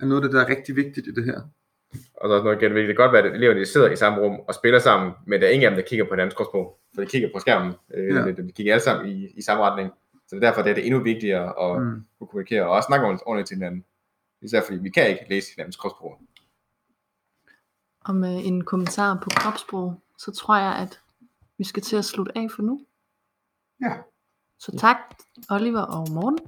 er 0.00 0.06
noget 0.06 0.22
af 0.22 0.28
det, 0.28 0.34
der 0.34 0.44
er 0.44 0.48
rigtig 0.48 0.76
vigtigt 0.76 1.06
i 1.06 1.14
det 1.14 1.24
her. 1.24 1.40
Og 2.14 2.28
så 2.30 2.42
noget 2.42 2.60
det 2.60 2.86
kan 2.86 2.94
godt 2.94 3.12
være, 3.12 3.22
at 3.22 3.34
eleverne 3.34 3.66
sidder 3.66 3.90
i 3.90 3.96
samme 3.96 4.20
rum 4.20 4.40
og 4.48 4.54
spiller 4.54 4.78
sammen, 4.78 5.12
men 5.26 5.40
der 5.40 5.46
er 5.46 5.50
ingen 5.50 5.64
af 5.64 5.70
dem, 5.70 5.82
der 5.82 5.88
kigger 5.88 6.04
på 6.04 6.10
hinandens 6.10 6.34
kropssprog, 6.34 6.78
for 6.94 7.02
de 7.02 7.06
kigger 7.06 7.28
på 7.34 7.40
skærmen. 7.40 7.72
Øh, 7.94 8.16
ja. 8.16 8.30
De 8.30 8.52
kigger 8.52 8.72
alle 8.72 8.84
sammen 8.84 9.08
i, 9.08 9.28
i 9.36 9.42
samme 9.42 9.64
retning. 9.64 9.90
Så 10.28 10.36
det 10.36 10.44
er 10.44 10.48
derfor, 10.48 10.62
det 10.62 10.70
er 10.70 10.74
det 10.74 10.86
endnu 10.86 11.02
vigtigere 11.02 11.46
at 11.64 11.82
mm. 11.82 12.04
kunne 12.18 12.28
kommunikere 12.28 12.62
og 12.62 12.70
også 12.70 12.86
snakke 12.86 13.06
ordentligt 13.06 13.48
til 13.48 13.56
hinanden. 13.56 13.84
Især 14.42 14.62
fordi 14.66 14.78
vi 14.78 14.90
kan 14.90 15.08
ikke 15.08 15.26
læse 15.30 15.48
hinandens 15.56 15.76
kropssprog. 15.76 16.18
Og 18.04 18.14
med 18.14 18.40
en 18.44 18.64
kommentar 18.64 19.18
på 19.22 19.30
kropssprog, 19.36 20.00
så 20.18 20.32
tror 20.32 20.56
jeg, 20.56 20.76
at 20.76 21.00
vi 21.60 21.64
skal 21.64 21.82
til 21.82 21.96
at 21.96 22.04
slutte 22.04 22.32
af 22.38 22.46
for 22.54 22.62
nu. 22.62 22.80
Ja. 23.84 23.92
Så 24.58 24.70
tak, 24.78 24.96
Oliver 25.50 25.80
og 25.80 26.06
Morten. 26.10 26.38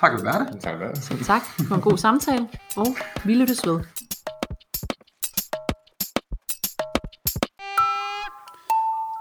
Tak, 0.00 0.12
Alberte. 0.12 0.58
Tak, 0.60 0.72
Alberte. 0.72 1.00
Så 1.00 1.24
tak 1.24 1.42
for 1.68 1.74
en 1.74 1.80
god 1.80 1.98
samtale, 1.98 2.48
og 2.76 2.86
vi 3.24 3.34
lyttes 3.34 3.66
ved. 3.66 3.78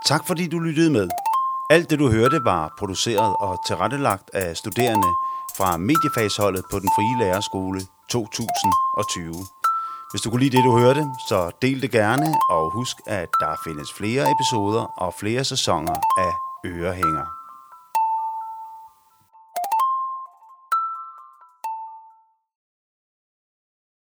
Tak 0.06 0.28
fordi 0.28 0.48
du 0.48 0.60
lyttede 0.60 0.92
med. 0.92 1.10
Alt 1.70 1.90
det 1.90 2.00
du 2.00 2.08
hørte 2.12 2.40
var 2.44 2.74
produceret 2.80 3.36
og 3.40 3.68
tilrettelagt 3.68 4.30
af 4.34 4.58
studerende 4.58 5.12
fra 5.58 5.78
mediefagsholdet 5.78 6.64
på 6.72 6.80
den 6.80 6.90
frie 6.96 7.16
lærerskole 7.24 7.80
2020. 8.10 9.34
Hvis 10.12 10.22
du 10.22 10.30
kunne 10.30 10.44
lide 10.44 10.58
det 10.58 10.66
du 10.66 10.78
hørte, 10.80 11.04
så 11.28 11.52
del 11.62 11.82
det 11.82 11.92
gerne 11.92 12.28
og 12.50 12.74
husk 12.74 12.98
at 13.06 13.30
der 13.40 13.56
findes 13.68 13.94
flere 13.94 14.32
episoder 14.32 14.84
og 14.98 15.14
flere 15.20 15.44
sæsoner 15.44 15.96
af 16.18 16.32
Ørehænger. 16.66 17.39